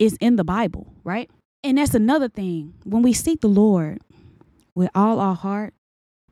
is 0.02 0.18
in 0.20 0.36
the 0.36 0.44
Bible, 0.44 0.92
right? 1.04 1.30
And 1.64 1.78
that's 1.78 1.94
another 1.94 2.28
thing. 2.28 2.74
When 2.84 3.04
we 3.04 3.14
seek 3.14 3.42
the 3.42 3.48
Lord 3.48 4.02
with 4.74 4.90
all 4.96 5.20
our 5.20 5.36
heart, 5.36 5.76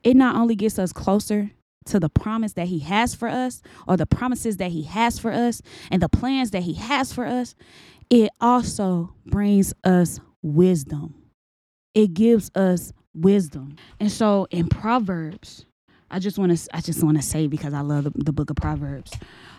it 0.02 0.16
not 0.16 0.34
only 0.34 0.56
gets 0.56 0.76
us 0.76 0.92
closer 0.92 1.52
to 1.86 2.00
the 2.00 2.08
promise 2.08 2.54
that 2.54 2.66
he 2.66 2.80
has 2.80 3.14
for 3.14 3.28
us 3.28 3.62
or 3.86 3.96
the 3.96 4.06
promises 4.06 4.56
that 4.56 4.72
he 4.72 4.82
has 4.82 5.20
for 5.20 5.30
us 5.30 5.62
and 5.88 6.02
the 6.02 6.08
plans 6.08 6.50
that 6.50 6.64
he 6.64 6.74
has 6.74 7.12
for 7.12 7.24
us, 7.24 7.54
it 8.10 8.30
also 8.40 9.14
brings 9.24 9.72
us 9.84 10.18
wisdom. 10.42 11.14
It 11.94 12.12
gives 12.12 12.50
us 12.56 12.92
wisdom. 13.14 13.76
And 14.00 14.10
so 14.10 14.48
in 14.50 14.68
Proverbs, 14.68 15.64
I 16.10 16.18
just 16.18 16.38
want 16.38 16.58
to 16.58 16.76
I 16.76 16.80
just 16.80 17.04
want 17.04 17.18
to 17.18 17.22
say 17.22 17.46
because 17.46 17.72
I 17.72 17.82
love 17.82 18.02
the, 18.02 18.12
the 18.16 18.32
book 18.32 18.50
of 18.50 18.56
Proverbs. 18.56 19.12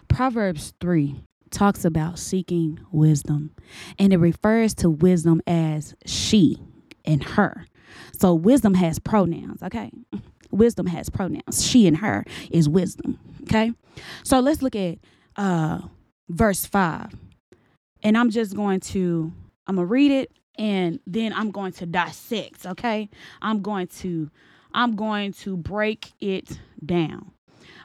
Proverbs 0.09 0.73
3 0.81 1.23
talks 1.51 1.85
about 1.85 2.17
seeking 2.17 2.79
wisdom 2.91 3.53
and 3.99 4.13
it 4.13 4.17
refers 4.17 4.73
to 4.75 4.89
wisdom 4.89 5.41
as 5.45 5.93
she 6.05 6.57
and 7.05 7.23
her. 7.23 7.65
So 8.13 8.33
wisdom 8.33 8.73
has 8.75 8.99
pronouns, 8.99 9.61
okay? 9.63 9.91
Wisdom 10.51 10.85
has 10.87 11.09
pronouns. 11.09 11.65
She 11.65 11.87
and 11.87 11.95
her 11.97 12.25
is 12.49 12.67
wisdom, 12.67 13.17
okay? 13.43 13.71
So 14.23 14.41
let's 14.41 14.61
look 14.61 14.75
at 14.75 14.97
uh 15.37 15.79
verse 16.29 16.65
5. 16.65 17.15
And 18.03 18.17
I'm 18.17 18.29
just 18.29 18.55
going 18.55 18.81
to 18.81 19.31
I'm 19.65 19.75
going 19.75 19.87
to 19.87 19.91
read 19.91 20.11
it 20.11 20.31
and 20.57 20.99
then 21.07 21.31
I'm 21.31 21.51
going 21.51 21.71
to 21.73 21.85
dissect, 21.85 22.65
okay? 22.65 23.09
I'm 23.41 23.61
going 23.61 23.87
to 23.99 24.29
I'm 24.73 24.95
going 24.95 25.33
to 25.33 25.55
break 25.55 26.11
it 26.19 26.59
down. 26.85 27.31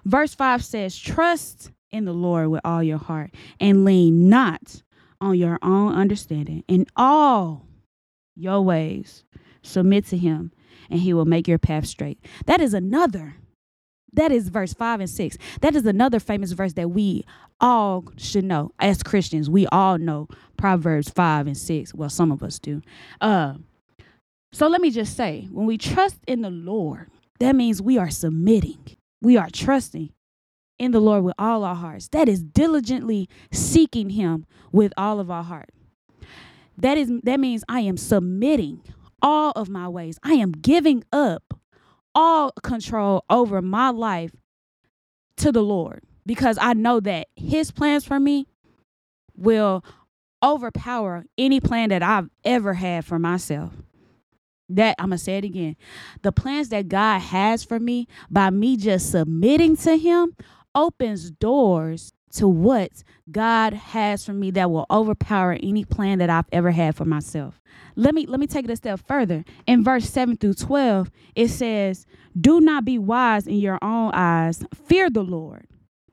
Verse 0.04 0.35
5 0.35 0.64
says, 0.64 0.96
"Trust 0.96 1.70
in 1.90 2.05
the 2.05 2.12
Lord 2.12 2.49
with 2.49 2.61
all 2.64 2.83
your 2.83 2.99
heart 2.99 3.33
and 3.61 3.85
lean 3.85 4.28
not 4.28 4.83
on 5.21 5.38
your 5.38 5.59
own 5.62 5.95
understanding. 5.95 6.64
In 6.69 6.87
all 6.97 7.66
your 8.35 8.61
ways 8.62 9.25
submit 9.62 10.07
to 10.07 10.16
him 10.16 10.52
and 10.90 11.00
he 11.00 11.12
will 11.12 11.25
make 11.25 11.49
your 11.49 11.59
path 11.59 11.87
straight." 11.87 12.19
That 12.47 12.61
is 12.61 12.75
another 12.75 13.37
that 14.16 14.33
is 14.33 14.49
verse 14.49 14.73
5 14.73 15.00
and 15.00 15.11
6. 15.11 15.38
That 15.61 15.76
is 15.76 15.87
another 15.87 16.19
famous 16.19 16.52
verse 16.52 16.73
that 16.75 16.90
we 16.90 17.25
all 17.61 18.05
should 18.16 18.45
know 18.45 18.73
as 18.78 19.02
Christians. 19.02 19.49
We 19.49 19.66
all 19.69 19.99
know 19.99 20.28
Proverbs 20.57 21.11
5 21.11 21.47
and 21.47 21.57
6. 21.57 21.95
Well, 21.95 22.09
some 22.09 22.33
of 22.33 22.43
us 22.43 22.59
do. 22.59 22.83
Uh, 23.21 23.55
so 24.52 24.69
let 24.69 24.81
me 24.81 24.90
just 24.90 25.16
say 25.16 25.49
when 25.52 25.66
we 25.66 25.78
trust 25.78 26.19
in 26.26 26.40
the 26.40 26.50
Lord, 26.50 27.11
that 27.40 27.55
means 27.55 27.83
we 27.83 27.99
are 27.99 28.11
submitting, 28.11 28.78
we 29.21 29.37
are 29.37 29.50
trusting 29.50 30.11
in 30.78 30.92
the 30.92 31.00
Lord 31.00 31.25
with 31.25 31.35
all 31.38 31.64
our 31.64 31.75
hearts. 31.75 32.09
That 32.09 32.28
is 32.28 32.42
diligently 32.42 33.28
seeking 33.52 34.11
Him 34.11 34.47
with 34.73 34.92
all 34.97 35.21
of 35.21 35.30
our 35.30 35.45
heart. 35.45 35.71
That 36.78 36.99
is 36.99 37.11
that 37.23 37.40
means 37.40 37.64
I 37.68 37.80
am 37.80 37.97
submitting 37.97 38.83
all 39.23 39.52
of 39.52 39.68
my 39.68 39.88
ways. 39.88 40.18
I 40.23 40.35
am 40.35 40.52
giving 40.52 41.04
up 41.12 41.54
all 42.14 42.52
control 42.62 43.25
over 43.30 43.62
my 43.62 43.90
life 43.90 44.33
to 45.38 45.52
the 45.52 45.62
Lord 45.62 46.02
because 46.25 46.59
I 46.61 46.75
know 46.75 47.00
that 47.00 47.28
His 47.37 47.71
plans 47.71 48.04
for 48.04 48.21
me 48.21 48.47
will 49.37 49.85
overpower 50.42 51.25
any 51.38 51.61
plan 51.61 51.90
that 51.90 52.02
I've 52.02 52.28
ever 52.45 52.75
had 52.75 53.04
for 53.04 53.18
myself. 53.18 53.73
That 54.68 54.97
I'm 54.99 55.11
going 55.11 55.18
to 55.18 55.25
say 55.25 55.38
it 55.38 55.45
again. 55.45 55.76
The 56.23 56.33
plans 56.33 56.71
that 56.71 56.88
God 56.88 57.21
has 57.21 57.62
for 57.62 57.78
me 57.78 58.09
by 58.30 58.50
me 58.50 58.76
just 58.76 59.11
submitting 59.12 59.76
to 59.78 59.97
Him 59.97 60.35
opens 60.76 61.33
doors 61.33 62.12
to 62.33 62.47
what 62.47 63.02
God 63.30 63.73
has 63.73 64.25
for 64.25 64.35
me 64.35 64.50
that 64.52 64.71
will 64.71 64.87
overpower 64.90 65.52
any 65.54 65.85
plan 65.85 66.18
that 66.18 66.28
I've 66.28 66.49
ever 66.52 66.71
had 66.71 66.95
for 66.95 67.06
myself. 67.06 67.61
Let 67.97 68.14
me 68.14 68.26
let 68.26 68.38
me 68.38 68.47
take 68.47 68.66
it 68.66 68.71
a 68.71 68.76
step 68.76 69.00
further. 69.00 69.45
In 69.66 69.83
verse 69.83 70.09
7 70.11 70.37
through 70.37 70.54
12, 70.54 71.11
it 71.35 71.49
says, 71.49 72.04
"Do 72.38 72.61
not 72.61 72.85
be 72.85 72.99
wise 72.99 73.47
in 73.47 73.56
your 73.56 73.78
own 73.83 74.11
eyes. 74.12 74.64
Fear 74.75 75.11
the 75.11 75.25
Lord 75.25 75.66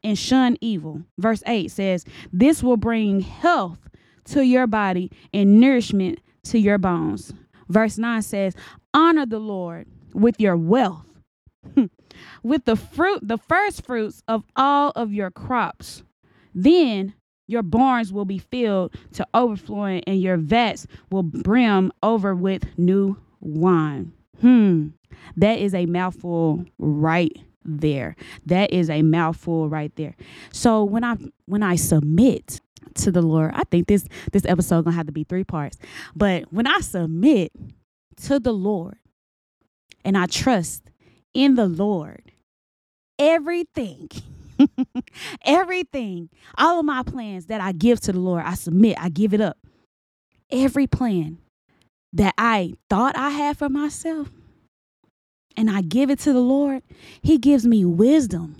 and 0.04 0.18
shun 0.18 0.58
evil." 0.62 1.02
Verse 1.18 1.44
8 1.46 1.70
says, 1.70 2.06
"This 2.32 2.64
will 2.64 2.78
bring 2.78 3.20
health 3.20 3.90
to 4.26 4.46
your 4.46 4.66
body 4.66 5.12
and 5.34 5.60
nourishment 5.60 6.20
to 6.44 6.58
your 6.58 6.78
bones." 6.78 7.34
Verse 7.68 7.98
9 7.98 8.22
says, 8.22 8.56
"Honor 8.94 9.26
the 9.26 9.40
Lord 9.40 9.88
with 10.14 10.40
your 10.40 10.56
wealth." 10.56 11.13
with 12.44 12.66
the 12.66 12.76
fruit, 12.76 13.28
the 13.28 13.38
first 13.38 13.86
fruits 13.86 14.24
of 14.28 14.44
all 14.56 14.92
of 14.96 15.14
your 15.14 15.32
crops. 15.32 16.04
Then 16.54 17.14
your 17.48 17.64
barns 17.64 18.14
will 18.14 18.26
be 18.26 18.38
filled 18.38 18.96
to 19.14 19.28
overflowing, 19.34 20.04
and 20.06 20.22
your 20.22 20.38
vats 20.38 20.88
will 21.12 21.24
brim 21.24 21.92
over 22.02 22.36
with 22.36 22.66
new 22.78 23.18
wine. 23.40 24.14
Hmm, 24.40 24.90
that 25.38 25.60
is 25.60 25.74
a 25.74 25.86
mouthful 25.86 26.66
right 26.78 27.36
there. 27.66 28.16
That 28.46 28.72
is 28.72 28.90
a 28.90 29.02
mouthful 29.02 29.70
right 29.70 29.94
there. 29.96 30.16
So 30.52 30.84
when 30.84 31.04
I 31.04 31.18
when 31.46 31.64
I 31.64 31.76
submit 31.76 32.62
to 32.96 33.12
the 33.12 33.22
Lord, 33.22 33.52
I 33.54 33.64
think 33.64 33.88
this 33.88 34.06
this 34.32 34.46
episode 34.46 34.86
gonna 34.86 34.96
have 34.96 35.08
to 35.08 35.12
be 35.12 35.24
three 35.24 35.44
parts. 35.44 35.78
But 36.16 36.52
when 36.52 36.68
I 36.68 36.80
submit 36.80 37.52
to 38.24 38.40
the 38.40 38.54
Lord 38.54 38.98
and 40.06 40.18
I 40.18 40.26
trust 40.28 40.84
in 41.34 41.56
the 41.56 41.68
Lord, 41.68 42.32
everything 43.20 44.10
Everything, 45.46 46.30
all 46.58 46.80
of 46.80 46.86
my 46.86 47.04
plans 47.04 47.48
that 47.48 47.62
I 47.62 47.72
give 47.72 48.00
to 48.02 48.12
the 48.12 48.20
Lord, 48.20 48.44
I 48.46 48.54
submit, 48.54 48.98
I 49.00 49.10
give 49.10 49.34
it 49.34 49.42
up. 49.42 49.58
Every 50.52 50.88
plan 50.88 51.40
that 52.14 52.34
I 52.38 52.74
thought 52.90 53.18
I 53.18 53.30
had 53.30 53.58
for 53.58 53.70
myself, 53.70 54.30
and 55.56 55.70
I 55.70 55.82
give 55.82 56.10
it 56.10 56.20
to 56.20 56.34
the 56.34 56.40
Lord, 56.40 56.84
He 57.22 57.38
gives 57.38 57.66
me 57.66 57.86
wisdom. 57.86 58.58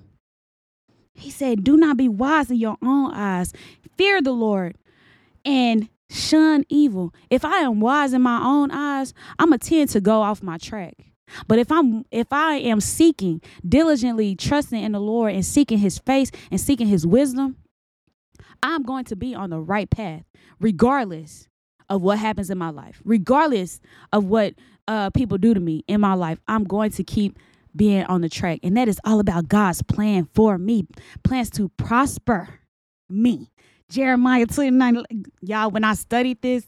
He 1.14 1.30
said, 1.30 1.64
Do 1.64 1.78
not 1.78 1.98
be 1.98 2.10
wise 2.10 2.50
in 2.50 2.58
your 2.58 2.78
own 2.82 3.14
eyes. 3.14 3.54
Fear 3.98 4.22
the 4.24 4.32
Lord 4.32 4.76
and 5.46 5.90
shun 6.10 6.66
evil. 6.70 7.14
If 7.30 7.46
I 7.46 7.60
am 7.60 7.80
wise 7.80 8.14
in 8.14 8.22
my 8.22 8.44
own 8.44 8.72
eyes, 8.72 9.14
I'm 9.38 9.50
going 9.50 9.60
to 9.60 9.70
tend 9.70 9.90
to 9.90 10.02
go 10.02 10.22
off 10.22 10.42
my 10.42 10.58
track. 10.58 11.13
But 11.48 11.60
if 11.60 11.72
I'm 11.72 12.06
if 12.12 12.32
I 12.32 12.56
am 12.56 12.82
seeking 12.82 13.42
diligently 13.68 14.36
trusting 14.36 14.82
in 14.82 14.92
the 14.92 15.00
Lord 15.00 15.34
and 15.34 15.46
seeking 15.46 15.80
his 15.80 15.98
face 16.00 16.32
and 16.52 16.60
seeking 16.60 16.88
his 16.88 17.08
wisdom, 17.08 17.58
I'm 18.62 18.84
going 18.84 19.06
to 19.06 19.16
be 19.16 19.34
on 19.34 19.50
the 19.50 19.60
right 19.60 19.90
path 19.90 20.24
regardless 20.60 21.48
of 21.90 22.02
what 22.02 22.18
happens 22.20 22.50
in 22.50 22.58
my 22.58 22.70
life. 22.70 23.02
Regardless 23.04 23.80
of 24.12 24.26
what 24.26 24.54
uh, 24.88 25.10
people 25.12 25.38
do 25.38 25.54
to 25.54 25.60
me 25.60 25.84
in 25.88 26.02
my 26.02 26.14
life, 26.14 26.40
I'm 26.48 26.64
going 26.64 26.92
to 26.92 27.04
keep 27.04 27.38
being 27.76 28.04
on 28.06 28.22
the 28.22 28.30
track. 28.30 28.60
And 28.64 28.78
that 28.78 28.88
is 28.88 29.00
all 29.04 29.20
about 29.20 29.48
God's 29.48 29.82
plan 29.82 30.28
for 30.34 30.58
me. 30.58 30.86
Plans 31.24 31.50
to 31.52 31.70
prosper 31.70 32.60
me. 33.10 33.50
Jeremiah 33.90 34.46
29 34.46 35.04
y'all 35.42 35.70
when 35.70 35.84
I 35.84 35.94
studied 35.94 36.42
this, 36.42 36.66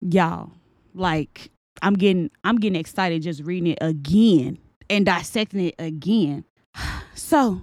y'all, 0.00 0.52
like 0.94 1.50
I'm 1.82 1.94
getting 1.94 2.30
I'm 2.44 2.56
getting 2.56 2.78
excited 2.78 3.22
just 3.22 3.42
reading 3.42 3.72
it 3.72 3.78
again 3.80 4.58
and 4.90 5.06
dissecting 5.06 5.66
it 5.66 5.74
again. 5.78 6.44
So 7.14 7.62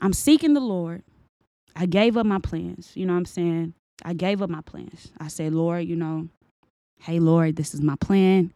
I'm 0.00 0.12
seeking 0.12 0.54
the 0.54 0.60
Lord. 0.60 1.02
I 1.74 1.86
gave 1.86 2.16
up 2.16 2.24
my 2.24 2.38
plans. 2.38 2.92
You 2.94 3.04
know 3.04 3.14
what 3.14 3.18
I'm 3.18 3.24
saying? 3.24 3.74
I 4.04 4.14
gave 4.14 4.40
up 4.40 4.48
my 4.48 4.60
plans. 4.60 5.10
I 5.18 5.26
said, 5.26 5.52
Lord, 5.52 5.84
you 5.84 5.96
know, 5.96 6.28
hey 7.00 7.18
Lord, 7.18 7.56
this 7.56 7.74
is 7.74 7.80
my 7.80 7.96
plan. 7.96 8.54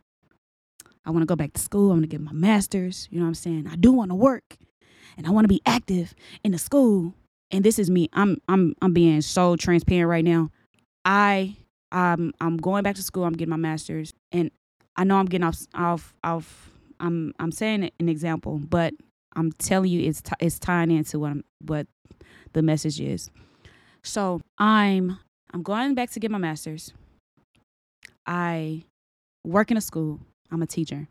I 1.05 1.11
want 1.11 1.23
to 1.23 1.27
go 1.27 1.35
back 1.35 1.53
to 1.55 1.61
school. 1.61 1.91
I 1.91 1.95
want 1.95 2.05
to 2.05 2.09
get 2.09 2.21
my 2.21 2.33
master's. 2.33 3.09
You 3.11 3.19
know 3.19 3.25
what 3.25 3.31
I'm 3.31 3.35
saying? 3.35 3.67
I 3.71 3.75
do 3.75 3.91
want 3.91 4.13
to 4.13 4.15
work 4.15 4.57
and 5.17 5.27
I 5.27 5.31
want 5.31 5.45
to 5.45 5.49
be 5.49 5.61
active 5.67 6.15
in 6.45 6.53
the 6.53 6.59
school. 6.59 7.15
And 7.51 7.65
this 7.65 7.79
is 7.79 7.91
me. 7.91 8.09
I'm 8.13 8.39
I'm 8.49 8.75
I'm 8.81 8.93
being 8.93 9.21
so 9.21 9.57
transparent 9.57 10.09
right 10.09 10.25
now. 10.25 10.51
I 11.05 11.57
um 11.91 12.33
I'm 12.41 12.57
going 12.57 12.85
back 12.85 12.97
to 12.97 13.03
school. 13.03 13.25
I'm 13.25 13.33
getting 13.33 13.51
my 13.51 13.57
master's 13.57 14.15
and 14.31 14.51
I 15.01 15.05
know 15.05 15.17
I'm 15.17 15.25
getting 15.25 15.47
off 15.47 15.67
off 15.75 16.15
off. 16.23 16.71
I'm 17.01 17.33
I'm 17.39 17.53
saying 17.53 17.91
an 17.99 18.09
example, 18.11 18.59
but 18.59 18.93
I'm 19.35 19.51
telling 19.53 19.91
you 19.91 20.07
it's 20.07 20.21
t- 20.21 20.33
it's 20.41 20.59
tying 20.59 20.91
into 20.91 21.19
what 21.19 21.31
I'm, 21.31 21.45
what 21.65 21.87
the 22.53 22.61
message 22.61 23.01
is. 23.01 23.31
So 24.03 24.43
I'm 24.59 25.19
I'm 25.55 25.63
going 25.63 25.95
back 25.95 26.11
to 26.11 26.21
get 26.21 26.31
my 26.31 26.37
master's. 26.37 26.93
I 28.27 28.85
work 29.43 29.71
in 29.71 29.79
a 29.79 29.81
school. 29.81 30.21
I'm 30.51 30.61
a 30.61 30.67
teacher, 30.67 31.09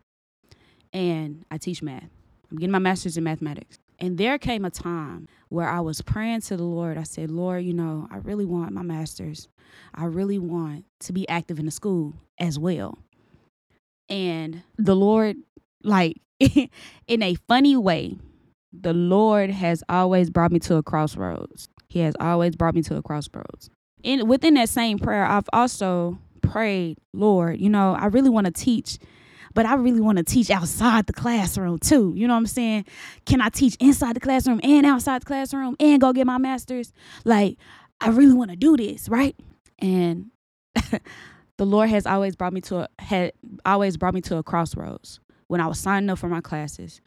and 0.92 1.44
I 1.50 1.58
teach 1.58 1.82
math. 1.82 2.10
I'm 2.48 2.58
getting 2.58 2.70
my 2.70 2.78
master's 2.78 3.16
in 3.16 3.24
mathematics. 3.24 3.80
And 3.98 4.18
there 4.18 4.38
came 4.38 4.64
a 4.64 4.70
time 4.70 5.26
where 5.48 5.68
I 5.68 5.80
was 5.80 6.00
praying 6.00 6.42
to 6.42 6.56
the 6.56 6.62
Lord. 6.62 6.96
I 6.96 7.02
said, 7.02 7.28
Lord, 7.28 7.64
you 7.64 7.74
know, 7.74 8.06
I 8.12 8.18
really 8.18 8.44
want 8.44 8.70
my 8.72 8.82
master's. 8.82 9.48
I 9.92 10.04
really 10.04 10.38
want 10.38 10.84
to 11.00 11.12
be 11.12 11.28
active 11.28 11.58
in 11.58 11.66
the 11.66 11.72
school 11.72 12.14
as 12.38 12.56
well. 12.56 12.96
And 14.10 14.62
the 14.76 14.96
Lord, 14.96 15.36
like 15.82 16.20
in 16.40 17.22
a 17.22 17.34
funny 17.48 17.76
way, 17.76 18.18
the 18.72 18.92
Lord 18.92 19.50
has 19.50 19.82
always 19.88 20.30
brought 20.30 20.52
me 20.52 20.58
to 20.60 20.76
a 20.76 20.82
crossroads. 20.82 21.68
He 21.88 22.00
has 22.00 22.14
always 22.20 22.54
brought 22.56 22.74
me 22.74 22.82
to 22.82 22.96
a 22.96 23.02
crossroads. 23.02 23.70
And 24.04 24.28
within 24.28 24.54
that 24.54 24.68
same 24.68 24.98
prayer, 24.98 25.24
I've 25.24 25.48
also 25.52 26.18
prayed, 26.42 26.98
Lord, 27.12 27.60
you 27.60 27.68
know, 27.68 27.94
I 27.94 28.06
really 28.06 28.30
want 28.30 28.46
to 28.46 28.52
teach, 28.52 28.98
but 29.54 29.66
I 29.66 29.74
really 29.74 30.00
want 30.00 30.18
to 30.18 30.24
teach 30.24 30.50
outside 30.50 31.06
the 31.06 31.12
classroom 31.12 31.78
too. 31.78 32.12
You 32.16 32.26
know 32.26 32.34
what 32.34 32.40
I'm 32.40 32.46
saying? 32.46 32.86
Can 33.26 33.40
I 33.40 33.48
teach 33.48 33.76
inside 33.80 34.16
the 34.16 34.20
classroom 34.20 34.60
and 34.62 34.86
outside 34.86 35.22
the 35.22 35.26
classroom 35.26 35.76
and 35.78 36.00
go 36.00 36.12
get 36.12 36.26
my 36.26 36.38
master's? 36.38 36.92
Like, 37.24 37.58
I 38.00 38.10
really 38.10 38.34
want 38.34 38.50
to 38.50 38.56
do 38.56 38.76
this, 38.76 39.08
right? 39.08 39.36
And 39.78 40.30
the 41.60 41.66
Lord 41.66 41.90
has 41.90 42.06
always 42.06 42.36
brought 42.36 42.54
me 42.54 42.62
to 42.62 42.78
a 42.78 42.88
had 42.98 43.32
always 43.66 43.98
brought 43.98 44.14
me 44.14 44.22
to 44.22 44.38
a 44.38 44.42
crossroads. 44.42 45.20
When 45.48 45.60
I 45.60 45.66
was 45.66 45.78
signing 45.78 46.08
up 46.08 46.18
for 46.18 46.26
my 46.26 46.40
classes, 46.40 47.02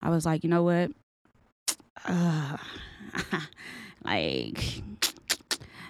I 0.00 0.08
was 0.08 0.24
like, 0.24 0.42
you 0.42 0.48
know 0.48 0.62
what? 0.62 0.90
Uh, 2.06 2.56
like 4.06 4.82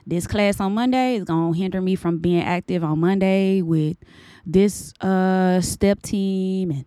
this 0.09 0.27
class 0.27 0.59
on 0.59 0.75
Monday 0.75 1.15
is 1.15 1.25
gonna 1.25 1.57
hinder 1.57 1.81
me 1.81 1.95
from 1.95 2.19
being 2.19 2.43
active 2.43 2.83
on 2.83 2.99
Monday 2.99 3.63
with 3.63 3.97
this 4.45 4.93
uh 5.01 5.61
step 5.61 6.03
team 6.03 6.73
and 6.73 6.85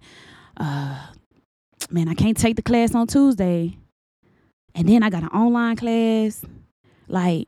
uh 0.58 1.08
man, 1.90 2.10
I 2.10 2.16
can't 2.16 2.36
take 2.36 2.58
the 2.58 2.62
class 2.62 2.94
on 2.94 3.08
Tuesday. 3.08 3.78
And 4.76 4.90
then 4.90 5.04
I 5.04 5.10
got 5.10 5.24
an 5.24 5.30
online 5.30 5.78
class. 5.78 6.44
Like, 7.08 7.48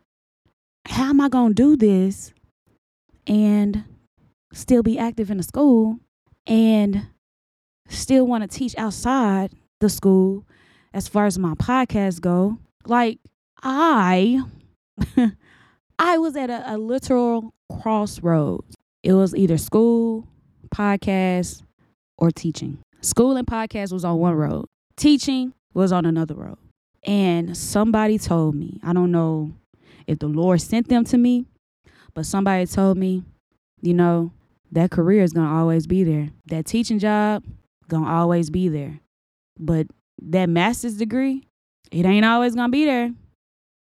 how 0.86 1.10
am 1.10 1.20
I 1.20 1.28
gonna 1.28 1.54
do 1.54 1.76
this 1.76 2.32
and 3.28 3.84
still 4.54 4.84
be 4.84 4.98
active 4.98 5.30
in 5.32 5.38
the 5.38 5.44
school 5.44 6.00
and 6.48 7.08
still 7.90 8.26
want 8.26 8.50
to 8.50 8.58
teach 8.58 8.76
outside 8.78 9.52
the 9.80 9.90
school 9.90 10.46
as 10.94 11.08
far 11.08 11.26
as 11.26 11.38
my 11.38 11.54
podcast 11.56 12.22
go. 12.22 12.58
Like 12.86 13.20
i 13.64 14.42
i 16.00 16.18
was 16.18 16.36
at 16.36 16.50
a, 16.50 16.74
a 16.74 16.78
literal 16.78 17.54
crossroads. 17.82 18.76
It 19.04 19.14
was 19.14 19.36
either 19.36 19.58
school 19.58 20.28
podcast 20.74 21.64
or 22.18 22.32
teaching. 22.32 22.80
School 23.02 23.38
and 23.38 23.48
podcast 23.48 23.92
was 23.92 24.06
on 24.06 24.18
one 24.18 24.34
road. 24.34 24.66
Teaching 24.98 25.54
was 25.74 25.92
on 25.92 26.06
another 26.06 26.36
road. 26.36 26.58
And 27.04 27.56
somebody 27.56 28.18
told 28.18 28.56
me 28.56 28.80
i 28.84 28.94
don't 28.94 29.12
know 29.12 29.52
if 30.08 30.20
the 30.20 30.28
lord 30.28 30.62
sent 30.62 30.88
them 30.88 31.04
to 31.06 31.18
me 31.18 31.46
but 32.16 32.26
somebody 32.26 32.66
told 32.66 32.98
me, 32.98 33.24
you 33.82 33.94
know, 33.94 34.32
that 34.72 34.90
career 34.90 35.22
is 35.22 35.34
gonna 35.34 35.54
always 35.54 35.86
be 35.86 36.04
there. 36.04 36.30
That 36.48 36.66
teaching 36.66 36.98
job 36.98 37.44
gonna 37.88 38.10
always 38.10 38.50
be 38.50 38.70
there. 38.70 39.00
But 39.60 39.88
that 40.22 40.48
master's 40.48 40.96
degree, 40.96 41.44
it 41.92 42.06
ain't 42.06 42.26
always 42.26 42.56
gonna 42.56 42.70
be 42.70 42.86
there. 42.86 43.12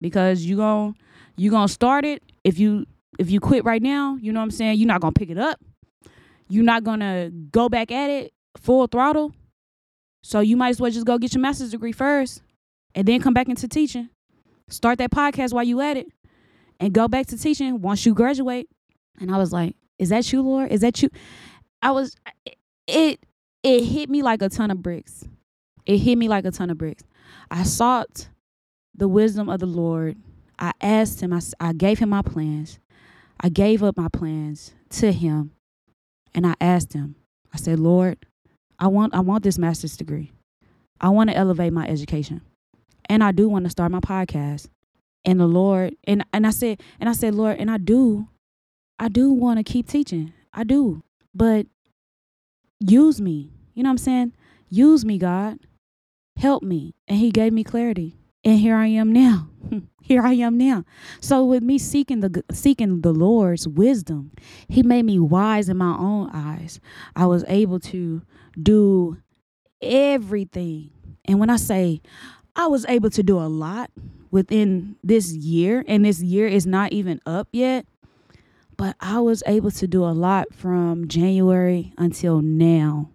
Because 0.01 0.43
you 0.43 0.57
going 0.57 0.93
to 0.93 0.99
you 1.37 1.51
gonna 1.51 1.67
start 1.67 2.05
it. 2.05 2.23
If 2.43 2.59
you 2.59 2.85
if 3.19 3.31
you 3.31 3.39
quit 3.39 3.63
right 3.63 3.81
now, 3.81 4.17
you 4.19 4.31
know 4.31 4.39
what 4.39 4.45
I'm 4.45 4.51
saying, 4.51 4.79
you're 4.79 4.87
not 4.87 5.01
gonna 5.01 5.13
pick 5.13 5.29
it 5.29 5.37
up. 5.37 5.59
You're 6.49 6.63
not 6.63 6.83
gonna 6.83 7.29
go 7.29 7.69
back 7.69 7.91
at 7.91 8.09
it 8.09 8.33
full 8.57 8.87
throttle. 8.87 9.33
So 10.23 10.39
you 10.39 10.57
might 10.57 10.69
as 10.69 10.81
well 10.81 10.91
just 10.91 11.05
go 11.05 11.17
get 11.17 11.33
your 11.33 11.41
master's 11.41 11.71
degree 11.71 11.91
first 11.91 12.41
and 12.95 13.07
then 13.07 13.21
come 13.21 13.33
back 13.33 13.47
into 13.47 13.67
teaching. 13.67 14.09
Start 14.69 14.97
that 14.97 15.11
podcast 15.11 15.53
while 15.53 15.63
you 15.63 15.79
at 15.81 15.97
it 15.97 16.11
and 16.79 16.93
go 16.93 17.07
back 17.07 17.27
to 17.27 17.37
teaching 17.37 17.81
once 17.81 18.05
you 18.05 18.13
graduate. 18.13 18.69
And 19.19 19.33
I 19.33 19.37
was 19.37 19.51
like, 19.51 19.75
is 19.99 20.09
that 20.09 20.31
you, 20.31 20.41
Lord? 20.41 20.71
Is 20.71 20.81
that 20.81 21.01
you? 21.01 21.09
I 21.81 21.91
was 21.91 22.15
it 22.87 23.19
it 23.63 23.83
hit 23.83 24.09
me 24.09 24.21
like 24.21 24.41
a 24.41 24.49
ton 24.49 24.71
of 24.71 24.81
bricks. 24.81 25.27
It 25.85 25.97
hit 25.99 26.17
me 26.17 26.27
like 26.27 26.45
a 26.45 26.51
ton 26.51 26.69
of 26.69 26.77
bricks. 26.77 27.03
I 27.49 27.63
sought 27.63 28.27
the 28.95 29.07
wisdom 29.07 29.49
of 29.49 29.59
the 29.59 29.65
Lord. 29.65 30.17
I 30.59 30.71
asked 30.81 31.21
him, 31.21 31.33
I, 31.33 31.39
I 31.59 31.73
gave 31.73 31.99
him 31.99 32.09
my 32.09 32.21
plans. 32.21 32.79
I 33.39 33.49
gave 33.49 33.83
up 33.83 33.97
my 33.97 34.07
plans 34.09 34.73
to 34.91 35.11
him. 35.11 35.51
And 36.33 36.45
I 36.45 36.55
asked 36.59 36.93
him, 36.93 37.15
I 37.53 37.57
said, 37.57 37.79
Lord, 37.79 38.17
I 38.79 38.87
want 38.87 39.15
I 39.15 39.21
want 39.21 39.43
this 39.43 39.57
master's 39.57 39.97
degree. 39.97 40.31
I 40.99 41.09
want 41.09 41.29
to 41.29 41.35
elevate 41.35 41.73
my 41.73 41.87
education. 41.87 42.41
And 43.09 43.23
I 43.23 43.31
do 43.31 43.47
want 43.47 43.65
to 43.65 43.71
start 43.71 43.91
my 43.91 43.99
podcast. 43.99 44.67
And 45.27 45.41
the 45.41 45.45
Lord 45.45 45.93
and 46.05 46.25
and 46.31 46.47
I 46.47 46.51
said 46.51 46.81
and 47.01 47.09
I 47.09 47.11
said, 47.11 47.35
Lord, 47.35 47.57
and 47.59 47.69
I 47.69 47.77
do 47.77 48.29
I 48.97 49.09
do 49.09 49.31
want 49.31 49.59
to 49.59 49.63
keep 49.63 49.87
teaching. 49.87 50.33
I 50.53 50.63
do. 50.63 51.03
But 51.35 51.67
use 52.79 53.21
me. 53.21 53.51
You 53.73 53.83
know 53.83 53.89
what 53.89 53.91
I'm 53.91 53.97
saying? 53.99 54.33
Use 54.69 55.05
me, 55.05 55.17
God. 55.17 55.59
Help 56.37 56.63
me. 56.63 56.95
And 57.07 57.19
he 57.19 57.31
gave 57.31 57.53
me 57.53 57.63
clarity. 57.63 58.15
And 58.43 58.57
here 58.57 58.75
I 58.75 58.87
am 58.87 59.11
now. 59.11 59.49
here 60.01 60.23
I 60.23 60.33
am 60.33 60.57
now. 60.57 60.85
So 61.19 61.43
with 61.43 61.61
me 61.61 61.77
seeking 61.77 62.21
the 62.21 62.43
seeking 62.51 63.01
the 63.01 63.11
Lord's 63.11 63.67
wisdom, 63.67 64.31
he 64.69 64.81
made 64.81 65.03
me 65.03 65.19
wise 65.19 65.67
in 65.67 65.77
my 65.77 65.95
own 65.97 66.29
eyes. 66.31 66.79
I 67.15 67.25
was 67.25 67.43
able 67.49 67.79
to 67.81 68.21
do 68.61 69.17
everything. 69.81 70.91
And 71.25 71.39
when 71.39 71.49
I 71.49 71.57
say 71.57 72.01
I 72.57 72.65
was 72.65 72.85
able 72.89 73.11
to 73.11 73.21
do 73.21 73.37
a 73.39 73.45
lot 73.45 73.91
within 74.31 74.95
this 75.03 75.31
year, 75.31 75.85
and 75.87 76.03
this 76.03 76.21
year 76.21 76.47
is 76.47 76.65
not 76.65 76.91
even 76.91 77.21
up 77.25 77.47
yet, 77.51 77.85
but 78.75 78.95
I 78.99 79.19
was 79.19 79.43
able 79.45 79.69
to 79.71 79.87
do 79.87 80.03
a 80.03 80.11
lot 80.11 80.53
from 80.53 81.07
January 81.07 81.93
until 81.99 82.41
now. 82.41 83.11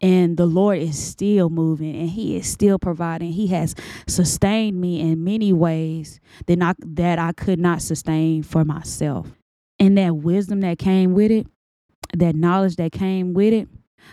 And 0.00 0.36
the 0.36 0.46
Lord 0.46 0.78
is 0.78 0.98
still 0.98 1.50
moving 1.50 1.94
and 1.94 2.08
He 2.08 2.36
is 2.36 2.46
still 2.46 2.78
providing. 2.78 3.32
He 3.32 3.48
has 3.48 3.74
sustained 4.06 4.80
me 4.80 5.00
in 5.00 5.22
many 5.24 5.52
ways 5.52 6.20
that 6.46 6.62
I, 6.62 6.74
that 6.78 7.18
I 7.18 7.32
could 7.32 7.58
not 7.58 7.82
sustain 7.82 8.42
for 8.42 8.64
myself. 8.64 9.28
And 9.78 9.98
that 9.98 10.16
wisdom 10.16 10.60
that 10.60 10.78
came 10.78 11.12
with 11.12 11.30
it, 11.30 11.46
that 12.16 12.34
knowledge 12.34 12.76
that 12.76 12.92
came 12.92 13.34
with 13.34 13.52
it, 13.52 13.68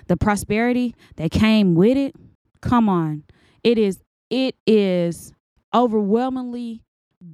the 0.08 0.17
prosperity 0.17 0.93
that 1.15 1.32
came 1.32 1.74
with 1.74 1.96
it. 1.96 2.15
Come 2.62 2.89
on. 2.89 3.24
It 3.63 3.78
is 3.78 4.00
it 4.30 4.56
is 4.66 5.34
overwhelmingly 5.74 6.84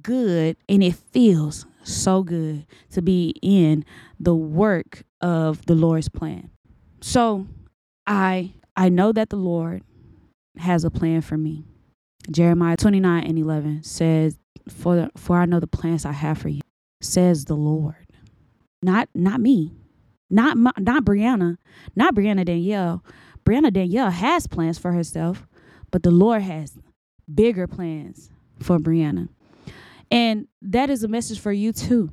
good 0.02 0.56
and 0.68 0.82
it 0.82 0.94
feels 0.94 1.66
so 1.82 2.22
good 2.22 2.66
to 2.90 3.02
be 3.02 3.34
in 3.42 3.84
the 4.18 4.34
work 4.34 5.02
of 5.20 5.64
the 5.66 5.74
Lord's 5.74 6.08
plan. 6.08 6.50
So 7.00 7.46
I 8.06 8.54
I 8.76 8.88
know 8.88 9.12
that 9.12 9.30
the 9.30 9.36
Lord 9.36 9.82
has 10.58 10.84
a 10.84 10.90
plan 10.90 11.20
for 11.20 11.36
me. 11.36 11.64
Jeremiah 12.30 12.76
29 12.76 13.24
and 13.24 13.38
11 13.38 13.82
says, 13.82 14.38
For 14.68 15.08
for 15.16 15.38
I 15.38 15.46
know 15.46 15.60
the 15.60 15.66
plans 15.66 16.04
I 16.04 16.12
have 16.12 16.38
for 16.38 16.48
you, 16.48 16.62
says 17.00 17.44
the 17.44 17.56
Lord. 17.56 18.06
Not 18.82 19.08
not 19.14 19.40
me. 19.40 19.72
Not 20.30 20.56
not 20.56 21.04
Brianna, 21.04 21.58
not 21.94 22.14
Brianna 22.14 22.44
Danielle. 22.44 23.04
Brianna 23.44 23.72
Danielle 23.72 24.10
has 24.10 24.46
plans 24.46 24.78
for 24.78 24.92
herself, 24.92 25.46
but 25.90 26.02
the 26.02 26.10
Lord 26.10 26.42
has 26.42 26.78
bigger 27.32 27.66
plans 27.66 28.30
for 28.60 28.78
Brianna. 28.78 29.28
And 30.10 30.46
that 30.62 30.90
is 30.90 31.02
a 31.02 31.08
message 31.08 31.40
for 31.40 31.52
you 31.52 31.72
too. 31.72 32.12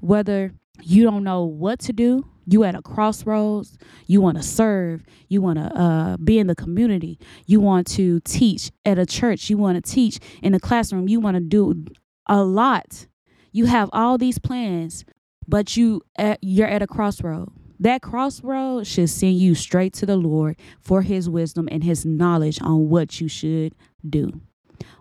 Whether 0.00 0.52
you 0.82 1.04
don't 1.04 1.24
know 1.24 1.44
what 1.44 1.78
to 1.80 1.92
do, 1.92 2.26
you 2.46 2.64
at 2.64 2.74
a 2.74 2.82
crossroads, 2.82 3.78
you 4.06 4.20
want 4.20 4.36
to 4.36 4.42
serve, 4.42 5.04
you 5.28 5.40
want 5.40 5.58
to 5.58 5.80
uh, 5.80 6.16
be 6.16 6.38
in 6.38 6.46
the 6.46 6.54
community, 6.54 7.18
you 7.46 7.60
want 7.60 7.86
to 7.88 8.20
teach 8.20 8.70
at 8.84 8.98
a 8.98 9.06
church, 9.06 9.50
you 9.50 9.56
want 9.56 9.82
to 9.82 9.92
teach 9.92 10.18
in 10.42 10.52
the 10.52 10.60
classroom, 10.60 11.08
you 11.08 11.20
want 11.20 11.36
to 11.36 11.40
do 11.40 11.84
a 12.26 12.42
lot. 12.42 13.06
You 13.52 13.66
have 13.66 13.90
all 13.92 14.18
these 14.18 14.38
plans, 14.38 15.04
but 15.46 15.76
you 15.76 16.02
at, 16.16 16.38
you're 16.42 16.68
at 16.68 16.82
a 16.82 16.86
crossroad. 16.86 17.50
That 17.80 18.02
crossroad 18.02 18.86
should 18.86 19.08
send 19.08 19.38
you 19.38 19.54
straight 19.54 19.94
to 19.94 20.06
the 20.06 20.16
Lord 20.16 20.56
for 20.80 21.00
his 21.00 21.30
wisdom 21.30 21.66
and 21.72 21.82
his 21.82 22.04
knowledge 22.04 22.60
on 22.60 22.90
what 22.90 23.22
you 23.22 23.28
should 23.28 23.74
do, 24.08 24.42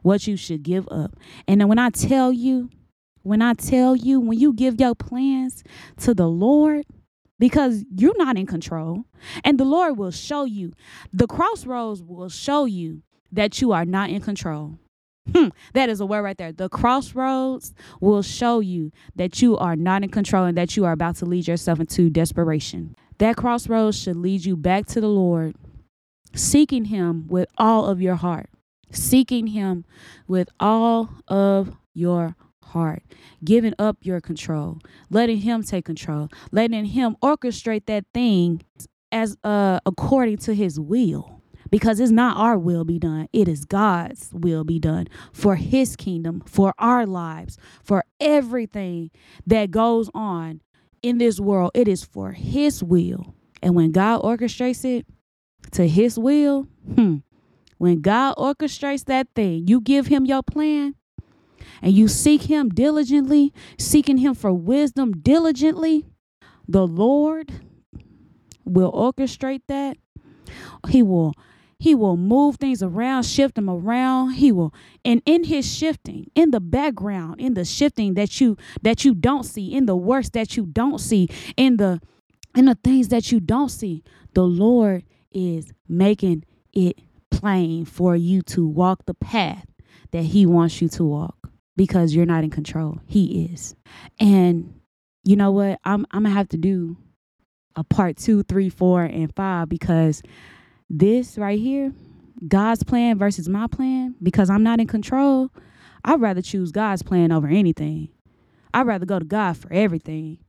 what 0.01 0.27
you 0.27 0.37
should 0.37 0.63
give 0.63 0.87
up. 0.89 1.17
And 1.45 1.67
when 1.67 1.77
I 1.77 1.89
tell 1.89 2.31
you, 2.31 2.69
when 3.23 3.41
I 3.41 3.53
tell 3.53 3.97
you, 3.97 4.21
when 4.21 4.39
you 4.39 4.53
give 4.53 4.79
your 4.79 4.95
plans 4.95 5.61
to 5.97 6.13
the 6.13 6.27
Lord, 6.27 6.85
because 7.37 7.83
you're 7.93 8.17
not 8.17 8.37
in 8.37 8.45
control, 8.45 9.03
and 9.43 9.59
the 9.59 9.65
Lord 9.65 9.97
will 9.97 10.11
show 10.11 10.45
you, 10.45 10.71
the 11.11 11.27
crossroads 11.27 12.01
will 12.01 12.29
show 12.29 12.63
you 12.63 13.01
that 13.31 13.61
you 13.61 13.73
are 13.73 13.85
not 13.85 14.09
in 14.09 14.21
control. 14.21 14.77
Hmm, 15.35 15.49
that 15.73 15.89
is 15.89 15.99
a 15.99 16.05
word 16.05 16.21
right 16.21 16.37
there. 16.37 16.51
The 16.51 16.69
crossroads 16.69 17.73
will 17.99 18.21
show 18.21 18.59
you 18.59 18.91
that 19.15 19.41
you 19.41 19.57
are 19.57 19.75
not 19.75 20.03
in 20.03 20.09
control 20.09 20.45
and 20.45 20.57
that 20.57 20.75
you 20.75 20.85
are 20.85 20.91
about 20.91 21.15
to 21.17 21.25
lead 21.25 21.47
yourself 21.47 21.79
into 21.79 22.09
desperation. 22.09 22.95
That 23.19 23.35
crossroads 23.35 23.99
should 23.99 24.15
lead 24.15 24.45
you 24.45 24.55
back 24.55 24.85
to 24.87 25.01
the 25.01 25.09
Lord, 25.09 25.55
seeking 26.33 26.85
Him 26.85 27.27
with 27.27 27.49
all 27.57 27.85
of 27.85 28.01
your 28.01 28.15
heart, 28.15 28.49
seeking 28.91 29.47
Him 29.47 29.85
with 30.27 30.49
all 30.59 31.09
of 31.27 31.75
your 31.93 32.35
heart, 32.63 33.03
giving 33.43 33.73
up 33.77 33.97
your 34.01 34.21
control, 34.21 34.79
letting 35.09 35.39
Him 35.39 35.63
take 35.63 35.85
control, 35.85 36.29
letting 36.51 36.85
Him 36.85 37.17
orchestrate 37.21 37.85
that 37.87 38.05
thing 38.13 38.61
as 39.11 39.35
uh, 39.43 39.79
according 39.85 40.37
to 40.37 40.53
His 40.55 40.79
will 40.79 41.38
because 41.69 41.99
it's 41.99 42.11
not 42.11 42.37
our 42.37 42.57
will 42.57 42.83
be 42.83 42.99
done, 42.99 43.27
it 43.33 43.47
is 43.47 43.65
God's 43.65 44.29
will 44.33 44.63
be 44.63 44.79
done 44.79 45.07
for 45.33 45.55
His 45.55 45.95
kingdom, 45.95 46.41
for 46.45 46.73
our 46.77 47.05
lives, 47.05 47.57
for 47.83 48.05
everything 48.19 49.11
that 49.45 49.71
goes 49.71 50.09
on 50.13 50.61
in 51.01 51.17
this 51.17 51.39
world. 51.39 51.71
It 51.73 51.87
is 51.87 52.03
for 52.03 52.31
His 52.31 52.83
will. 52.83 53.33
And 53.61 53.75
when 53.75 53.91
God 53.91 54.21
orchestrates 54.21 54.85
it 54.85 55.05
to 55.71 55.87
His 55.87 56.17
will, 56.17 56.63
hmm, 56.95 57.17
when 57.77 58.01
God 58.01 58.35
orchestrates 58.37 59.05
that 59.05 59.27
thing, 59.35 59.67
you 59.67 59.81
give 59.81 60.07
Him 60.07 60.25
your 60.25 60.43
plan 60.43 60.95
and 61.81 61.93
you 61.93 62.07
seek 62.07 62.43
Him 62.43 62.69
diligently, 62.69 63.53
seeking 63.77 64.17
Him 64.17 64.33
for 64.33 64.51
wisdom 64.51 65.11
diligently, 65.11 66.05
the 66.67 66.85
Lord 66.85 67.51
will 68.65 68.91
orchestrate 68.91 69.61
that. 69.67 69.97
He 70.89 71.03
will 71.03 71.33
he 71.79 71.95
will 71.95 72.17
move 72.17 72.57
things 72.57 72.83
around, 72.83 73.23
shift 73.23 73.55
them 73.55 73.69
around. 73.69 74.33
He 74.33 74.51
will 74.51 74.73
and 75.05 75.21
in 75.25 75.45
his 75.45 75.65
shifting, 75.71 76.29
in 76.35 76.51
the 76.51 76.59
background, 76.59 77.39
in 77.39 77.53
the 77.53 77.65
shifting 77.65 78.15
that 78.15 78.41
you 78.41 78.57
that 78.81 79.05
you 79.05 79.15
don't 79.15 79.43
see, 79.43 79.73
in 79.73 79.85
the 79.85 79.95
works 79.95 80.29
that 80.31 80.57
you 80.57 80.65
don't 80.65 80.99
see, 80.99 81.29
in 81.55 81.77
the 81.77 82.01
in 82.55 82.65
the 82.65 82.75
things 82.83 83.07
that 83.07 83.31
you 83.31 83.39
don't 83.39 83.69
see, 83.69 84.03
the 84.33 84.43
Lord 84.43 85.03
is 85.31 85.71
making 85.87 86.43
it 86.73 86.99
plain 87.31 87.85
for 87.85 88.15
you 88.15 88.41
to 88.41 88.67
walk 88.67 89.05
the 89.05 89.13
path 89.13 89.65
that 90.11 90.23
he 90.23 90.45
wants 90.45 90.81
you 90.81 90.89
to 90.89 91.05
walk 91.05 91.37
because 91.77 92.13
you're 92.13 92.25
not 92.25 92.43
in 92.43 92.49
control. 92.49 92.99
He 93.05 93.45
is. 93.53 93.75
And 94.19 94.81
you 95.23 95.37
know 95.37 95.51
what? 95.51 95.79
I'm 95.85 96.05
I'm 96.11 96.23
gonna 96.23 96.35
have 96.35 96.49
to 96.49 96.57
do 96.57 96.97
a 97.77 97.85
part 97.85 98.17
two, 98.17 98.43
three, 98.43 98.67
four, 98.67 99.03
and 99.03 99.33
five 99.33 99.69
because 99.69 100.21
this 100.89 101.37
right 101.37 101.59
here, 101.59 101.93
God's 102.47 102.83
plan 102.83 103.17
versus 103.17 103.49
my 103.49 103.67
plan, 103.67 104.15
because 104.21 104.49
I'm 104.49 104.63
not 104.63 104.79
in 104.79 104.87
control, 104.87 105.51
I'd 106.03 106.21
rather 106.21 106.41
choose 106.41 106.71
God's 106.71 107.03
plan 107.03 107.31
over 107.31 107.47
anything. 107.47 108.09
I'd 108.73 108.87
rather 108.87 109.05
go 109.05 109.19
to 109.19 109.25
God 109.25 109.57
for 109.57 109.71
everything 109.73 110.39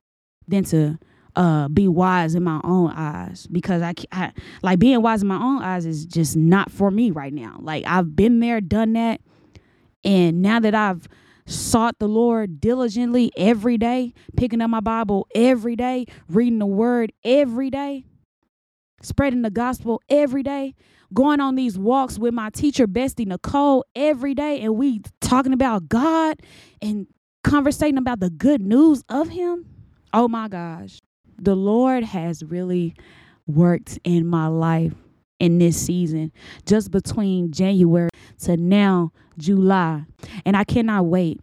than 0.47 0.65
to 0.65 0.99
uh, 1.37 1.69
be 1.69 1.89
wise 1.89 2.35
in 2.35 2.43
my 2.43 2.61
own 2.65 2.91
eyes 2.91 3.47
because 3.47 3.83
I, 3.83 3.95
I 4.13 4.33
like 4.63 4.79
being 4.79 5.01
wise 5.01 5.23
in 5.23 5.29
my 5.29 5.41
own 5.41 5.63
eyes 5.63 5.87
is 5.87 6.05
just 6.05 6.37
not 6.37 6.71
for 6.71 6.91
me 6.91 7.11
right 7.11 7.33
now. 7.33 7.59
Like 7.61 7.85
I've 7.87 8.17
been 8.17 8.41
there, 8.41 8.61
done 8.61 8.95
that, 8.95 9.21
and 10.05 10.43
now 10.43 10.61
that 10.61 10.75
I've 10.75 11.09
sought 11.47 11.99
the 11.99 12.09
Lord 12.09 12.61
diligently 12.61 13.33
every 13.37 13.77
day, 13.79 14.13
picking 14.37 14.61
up 14.61 14.71
my 14.71 14.81
Bible 14.81 15.27
every 15.35 15.77
day, 15.77 16.07
reading 16.29 16.59
the 16.59 16.67
Word 16.67 17.13
every 17.25 17.71
day, 17.71 18.05
spreading 19.03 19.43
the 19.43 19.51
gospel 19.51 20.01
every 20.09 20.43
day, 20.43 20.75
going 21.13 21.41
on 21.41 21.55
these 21.55 21.79
walks 21.79 22.19
with 22.19 22.35
my 22.35 22.51
teacher, 22.51 22.87
Bestie 22.87 23.27
Nicole, 23.27 23.85
every 23.95 24.35
day, 24.35 24.61
and 24.61 24.77
we 24.77 25.01
talking 25.21 25.53
about 25.53 25.89
God 25.89 26.41
and 26.83 27.07
conversating 27.45 27.99
about 27.99 28.21
the 28.21 28.31
good 28.31 28.61
news 28.61 29.03
of 29.09 29.29
Him. 29.29 29.67
Oh 30.13 30.29
my 30.29 30.49
gosh. 30.49 30.99
The 31.39 31.55
Lord 31.55 32.05
has 32.05 32.45
really 32.45 32.95
worked 33.47 33.99
in 34.05 34.27
my 34.27 34.47
life 34.47 34.93
in 35.39 35.59
this 35.59 35.81
season, 35.81 36.33
just 36.67 36.91
between 36.91 37.51
January 37.51 38.11
to 38.43 38.57
now, 38.57 39.13
July. 39.39 40.05
And 40.45 40.57
I 40.57 40.65
cannot 40.65 41.07
wait 41.07 41.41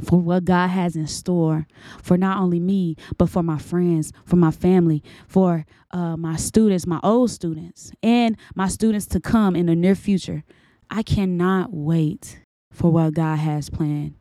for 0.00 0.18
what 0.18 0.44
God 0.44 0.68
has 0.68 0.96
in 0.96 1.06
store 1.06 1.66
for 2.02 2.16
not 2.16 2.38
only 2.38 2.60
me, 2.60 2.96
but 3.18 3.28
for 3.28 3.42
my 3.42 3.58
friends, 3.58 4.12
for 4.24 4.36
my 4.36 4.50
family, 4.50 5.02
for 5.26 5.66
uh, 5.90 6.16
my 6.16 6.36
students, 6.36 6.86
my 6.86 7.00
old 7.02 7.30
students, 7.30 7.92
and 8.02 8.36
my 8.54 8.68
students 8.68 9.06
to 9.06 9.20
come 9.20 9.54
in 9.54 9.66
the 9.66 9.76
near 9.76 9.94
future. 9.94 10.44
I 10.90 11.02
cannot 11.02 11.72
wait 11.72 12.40
for 12.70 12.90
what 12.90 13.14
God 13.14 13.38
has 13.38 13.70
planned. 13.70 14.14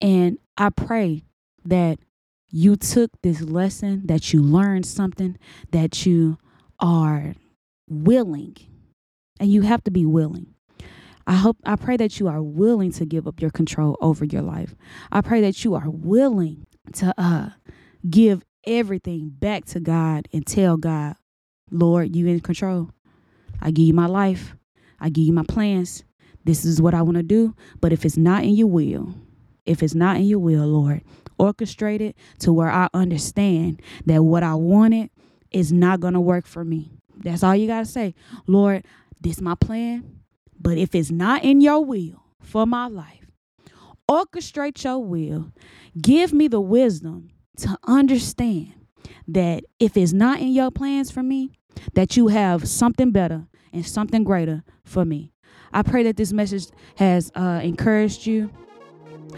And 0.00 0.38
I 0.56 0.70
pray 0.70 1.24
that 1.64 1.98
you 2.50 2.76
took 2.76 3.10
this 3.22 3.42
lesson, 3.42 4.06
that 4.06 4.32
you 4.32 4.42
learned 4.42 4.86
something, 4.86 5.36
that 5.72 6.06
you 6.06 6.38
are 6.80 7.34
willing. 7.88 8.56
And 9.40 9.52
you 9.52 9.62
have 9.62 9.84
to 9.84 9.90
be 9.90 10.04
willing 10.04 10.54
I 11.28 11.34
hope 11.34 11.58
I 11.66 11.76
pray 11.76 11.98
that 11.98 12.18
you 12.18 12.26
are 12.28 12.42
willing 12.42 12.90
to 12.92 13.04
give 13.04 13.28
up 13.28 13.42
your 13.42 13.50
control 13.50 13.98
over 14.00 14.24
your 14.24 14.40
life. 14.40 14.74
I 15.12 15.20
pray 15.20 15.42
that 15.42 15.62
you 15.62 15.74
are 15.74 15.90
willing 15.90 16.66
to 16.94 17.14
uh 17.18 17.50
give 18.08 18.42
everything 18.64 19.28
back 19.28 19.66
to 19.66 19.80
God 19.80 20.26
and 20.32 20.46
tell 20.46 20.78
God, 20.78 21.16
Lord, 21.70 22.16
you 22.16 22.26
in 22.26 22.40
control. 22.40 22.90
I 23.60 23.72
give 23.72 23.86
you 23.86 23.92
my 23.92 24.06
life. 24.06 24.56
I 25.00 25.10
give 25.10 25.26
you 25.26 25.34
my 25.34 25.42
plans. 25.42 26.02
This 26.44 26.64
is 26.64 26.80
what 26.80 26.94
I 26.94 27.02
want 27.02 27.18
to 27.18 27.22
do. 27.22 27.54
But 27.80 27.92
if 27.92 28.06
it's 28.06 28.16
not 28.16 28.44
in 28.44 28.54
your 28.54 28.68
will, 28.68 29.14
if 29.66 29.82
it's 29.82 29.94
not 29.94 30.16
in 30.16 30.24
your 30.24 30.38
will, 30.38 30.66
Lord, 30.66 31.02
orchestrate 31.38 32.00
it 32.00 32.16
to 32.38 32.54
where 32.54 32.70
I 32.70 32.88
understand 32.94 33.82
that 34.06 34.22
what 34.22 34.42
I 34.42 34.54
wanted 34.54 35.10
is 35.50 35.72
not 35.72 36.00
going 36.00 36.14
to 36.14 36.20
work 36.20 36.46
for 36.46 36.64
me. 36.64 36.90
That's 37.18 37.42
all 37.42 37.54
you 37.54 37.66
got 37.66 37.80
to 37.80 37.86
say. 37.86 38.14
Lord, 38.46 38.86
this 39.20 39.42
my 39.42 39.56
plan. 39.56 40.17
But 40.60 40.78
if 40.78 40.94
it's 40.94 41.10
not 41.10 41.44
in 41.44 41.60
your 41.60 41.84
will 41.84 42.22
for 42.40 42.66
my 42.66 42.86
life, 42.86 43.30
orchestrate 44.08 44.82
your 44.84 44.98
will. 44.98 45.52
Give 46.00 46.32
me 46.32 46.48
the 46.48 46.60
wisdom 46.60 47.30
to 47.58 47.78
understand 47.84 48.74
that 49.26 49.64
if 49.78 49.96
it's 49.96 50.12
not 50.12 50.40
in 50.40 50.48
your 50.48 50.70
plans 50.70 51.10
for 51.10 51.22
me, 51.22 51.52
that 51.94 52.16
you 52.16 52.28
have 52.28 52.68
something 52.68 53.10
better 53.10 53.46
and 53.72 53.86
something 53.86 54.24
greater 54.24 54.64
for 54.84 55.04
me. 55.04 55.32
I 55.72 55.82
pray 55.82 56.02
that 56.04 56.16
this 56.16 56.32
message 56.32 56.66
has 56.96 57.30
uh, 57.34 57.60
encouraged 57.62 58.26
you. 58.26 58.50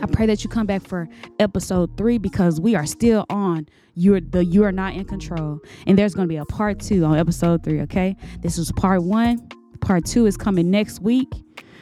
I 0.01 0.07
pray 0.07 0.27
that 0.27 0.45
you 0.45 0.51
come 0.51 0.67
back 0.67 0.83
for 0.87 1.09
episode 1.39 1.97
three 1.97 2.19
because 2.19 2.61
we 2.61 2.75
are 2.77 2.87
still 2.87 3.27
on 3.29 3.69
you're 3.95 4.21
the 4.21 4.45
you 4.45 4.65
are 4.65 4.73
not 4.73 4.95
in 4.95 5.05
control. 5.05 5.61
And 5.87 5.99
there's 5.99 6.15
gonna 6.15 6.29
be 6.29 6.37
a 6.37 6.45
part 6.45 6.79
two 6.81 7.05
on 7.05 7.19
episode 7.19 7.65
three, 7.65 7.81
okay? 7.83 8.17
This 8.41 8.57
is 8.57 8.73
part 8.73 9.03
one. 9.03 9.49
Part 9.81 10.05
two 10.05 10.27
is 10.27 10.37
coming 10.37 10.71
next 10.71 11.01
week 11.01 11.29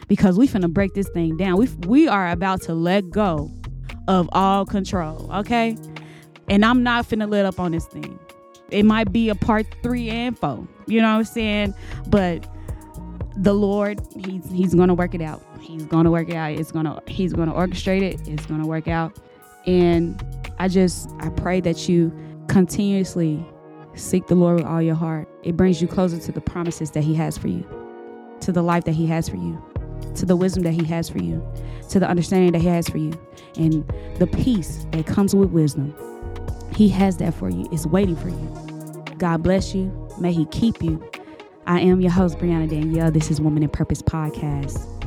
because 0.09 0.39
we 0.39 0.49
finna 0.49 0.73
break 0.73 0.95
this 0.95 1.09
thing 1.11 1.37
down. 1.37 1.59
We 1.59 1.69
we 1.87 2.09
are 2.09 2.31
about 2.31 2.63
to 2.63 2.75
let 2.75 3.11
go 3.11 3.51
of 4.09 4.29
all 4.33 4.65
control, 4.65 5.31
okay? 5.33 5.77
And 6.49 6.65
I'm 6.65 6.83
not 6.83 7.07
finna 7.07 7.31
let 7.31 7.45
up 7.45 7.61
on 7.61 7.73
this 7.73 7.87
thing. 7.87 8.19
It 8.71 8.85
might 8.85 9.13
be 9.13 9.29
a 9.29 9.35
part 9.35 9.67
three 9.83 10.09
and 10.11 10.37
four. 10.39 10.67
You 10.87 11.01
know 11.01 11.13
what 11.13 11.19
I'm 11.19 11.25
saying? 11.25 11.75
But 12.09 12.47
the 13.37 13.55
Lord, 13.55 14.01
He's 14.17 14.51
He's 14.51 14.75
gonna 14.75 14.95
work 14.95 15.15
it 15.15 15.23
out. 15.23 15.43
He's 15.61 15.85
gonna 15.85 16.11
work 16.11 16.29
it 16.29 16.37
out. 16.37 16.53
It's 16.53 16.73
gonna 16.73 17.01
He's 17.07 17.33
gonna 17.33 17.53
orchestrate 17.53 18.03
it. 18.03 18.27
It's 18.27 18.47
gonna 18.47 18.67
work 18.67 18.89
out. 18.89 19.17
And 19.67 20.23
I 20.59 20.69
just 20.69 21.11
I 21.21 21.29
pray 21.29 21.61
that 21.61 21.89
you 21.89 22.13
continuously 22.49 23.45
seek 23.95 24.27
the 24.27 24.35
Lord 24.35 24.57
with 24.57 24.67
all 24.67 24.81
your 24.81 24.95
heart. 24.95 25.29
It 25.43 25.57
brings 25.57 25.83
you 25.83 25.89
closer 25.89 26.19
to 26.19 26.33
the 26.33 26.41
promises 26.41 26.91
that 26.93 27.05
He 27.05 27.15
has 27.15 27.37
for 27.37 27.49
you 27.49 27.78
to 28.41 28.53
the 28.53 28.63
life 28.63 28.85
that 28.85 28.95
He 28.95 29.07
has 29.07 29.29
for 29.29 29.37
you, 29.37 29.63
to 30.17 30.27
the 30.27 30.37
wisdom 30.37 30.63
that 30.65 30.73
He 30.73 30.85
has 30.85 31.09
for 31.09 31.19
you, 31.19 31.47
to 31.91 32.01
the 32.01 32.09
understanding 32.09 32.53
that 32.53 32.61
He 32.61 32.69
has 32.69 32.89
for 32.89 32.99
you, 32.99 33.13
and 33.57 33.87
the 34.19 34.27
peace 34.27 34.87
that 34.93 35.07
comes 35.07 35.35
with 35.35 35.51
wisdom. 35.51 35.95
He 36.75 36.89
has 36.89 37.17
that 37.19 37.35
for 37.35 37.49
you, 37.51 37.69
it's 37.73 37.87
waiting 37.87 38.17
for 38.17 38.29
you. 38.29 39.05
God 39.19 39.43
bless 39.43 39.75
you. 39.75 40.09
May 40.19 40.33
He 40.33 40.47
keep 40.47 40.83
you. 40.83 41.03
I 41.67 41.81
am 41.81 42.01
your 42.01 42.11
host, 42.11 42.39
Brianna 42.39 42.69
Danielle. 42.69 43.11
This 43.11 43.31
is 43.31 43.41
Woman 43.41 43.63
in 43.63 43.69
Purpose 43.69 44.01
Podcast. 44.01 44.98